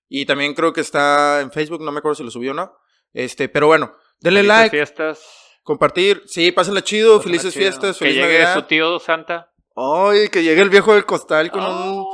Y 0.09 0.27
también 0.27 0.55
creo 0.55 0.73
que 0.73 0.81
está 0.81 1.41
en 1.41 1.53
Facebook. 1.53 1.81
No 1.83 1.93
me 1.93 1.99
acuerdo 2.01 2.17
si 2.17 2.25
lo 2.25 2.31
subió 2.33 2.51
o 2.51 2.55
no. 2.55 2.75
Este, 3.13 3.49
pero 3.49 3.69
bueno, 3.69 3.95
denle 4.21 4.41
Felices 4.41 4.59
like, 4.59 4.77
fiestas. 4.77 5.21
Compartir. 5.63 6.23
Sí, 6.27 6.53
pásenla 6.53 6.83
chido. 6.83 7.17
Pásenla 7.19 7.25
felices 7.39 7.53
chido. 7.55 7.63
fiestas. 7.63 7.99
Que 7.99 8.05
Feliz 8.07 8.17
llegue 8.17 8.39
Navidad. 8.39 8.55
su 8.55 8.63
tío 8.63 8.99
Santa. 8.99 9.51
Ay, 9.77 10.29
que 10.29 10.43
llegue 10.43 10.61
el 10.63 10.71
viejo 10.71 10.95
del 10.95 11.07
costal 11.07 11.51
con 11.51 11.65
un 11.65 12.05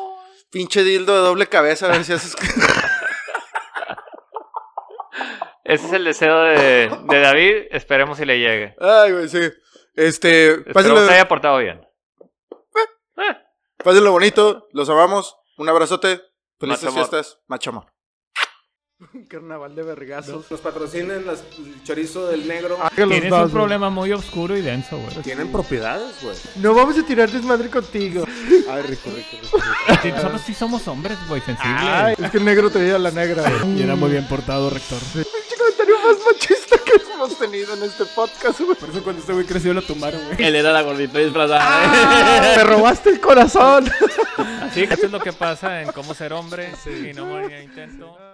pinche 0.51 0.85
dildo 0.85 1.15
de 1.15 1.21
doble 1.21 1.47
cabeza. 1.49 1.87
A 1.87 1.91
ver 1.93 2.05
si 2.05 2.13
haces. 2.13 2.37
Ese 5.65 5.87
es 5.87 5.93
el 5.93 6.05
deseo 6.05 6.43
de, 6.43 6.89
de 7.09 7.21
David. 7.21 7.55
Esperemos 7.73 8.19
si 8.19 8.25
le 8.25 8.39
llegue. 8.39 8.77
Ay, 8.79 9.13
güey, 9.13 9.29
sí. 9.29 9.41
Este, 9.95 10.51
Esperemos 10.51 10.75
pásenlo, 10.75 11.07
se 11.07 11.13
haya 11.15 11.27
portado 11.27 11.59
bien. 11.59 11.81
Eh, 13.17 13.37
pásenlo 13.83 14.13
bonito. 14.13 14.69
Los 14.73 14.89
amamos. 14.89 15.37
Un 15.57 15.69
abrazote. 15.69 16.21
Felices 16.61 16.85
Macho 16.85 16.95
fiestas. 16.95 17.39
Macho 17.49 17.73
amor. 19.01 19.29
Carnaval 19.29 19.75
de 19.75 19.83
vergazos. 19.83 20.51
Nos 20.51 20.61
patrocinan 20.61 21.27
las, 21.27 21.45
el 21.59 21.83
chorizo 21.85 22.27
del 22.29 22.47
negro. 22.47 22.79
Tienes 22.95 23.33
un 23.33 23.51
problema 23.51 23.91
muy 23.91 24.13
oscuro 24.13 24.57
y 24.57 24.63
denso, 24.63 24.99
güey. 24.99 25.17
Tienen 25.23 25.51
propiedades, 25.51 26.15
güey. 26.23 26.37
No 26.57 26.75
vamos 26.75 26.99
a 26.99 27.03
tirar 27.05 27.31
desmadre 27.31 27.69
contigo. 27.69 28.25
Ay, 28.71 28.83
rico, 28.83 29.11
rico, 29.15 29.37
rico. 29.43 29.59
Sí, 30.03 30.13
Nosotros 30.13 30.43
sí 30.43 30.55
somos 30.55 30.87
hombres, 30.89 31.19
güey, 31.29 31.41
sensibles. 31.43 31.83
Ay, 31.83 32.15
es 32.19 32.31
que 32.31 32.39
el 32.39 32.45
negro 32.45 32.71
te 32.71 32.79
veía 32.79 32.99
la 32.99 33.11
negra. 33.11 33.45
Y 33.67 33.83
era 33.83 33.97
muy 33.97 34.11
bien 34.11 34.27
portado, 34.27 34.71
rector. 34.71 34.99
pinche 35.13 35.57
comentario 35.59 35.97
más 35.99 36.17
machista 36.25 36.77
que 36.79 36.93
hemos 37.13 37.39
tenido 37.39 37.75
en 37.75 37.83
este 37.83 38.05
podcast, 38.07 38.61
güey. 38.61 38.77
Por 38.77 38.91
eso 38.91 39.03
cuando 39.03 39.21
este 39.21 39.33
güey 39.33 39.45
creció 39.45 39.75
lo 39.75 39.83
tumbaron, 39.83 40.25
güey. 40.25 40.43
Él 40.43 40.57
era 40.57 40.73
la 40.73 40.83
gordita 40.83 41.19
disfrazada. 41.19 42.55
Me 42.57 42.65
robaste 42.65 43.11
el 43.11 43.21
corazón. 43.21 43.91
Sí, 44.73 44.83
eso 44.83 45.07
es 45.07 45.13
lo 45.13 45.21
que 45.21 45.33
pasa 45.33 45.83
en 45.83 45.93
cómo 45.93 46.15
ser 46.15 46.33
hombre 46.33 46.71
y 46.87 47.13
no 47.13 47.27
morir 47.27 47.53
en 47.53 47.65
intento. 47.65 48.26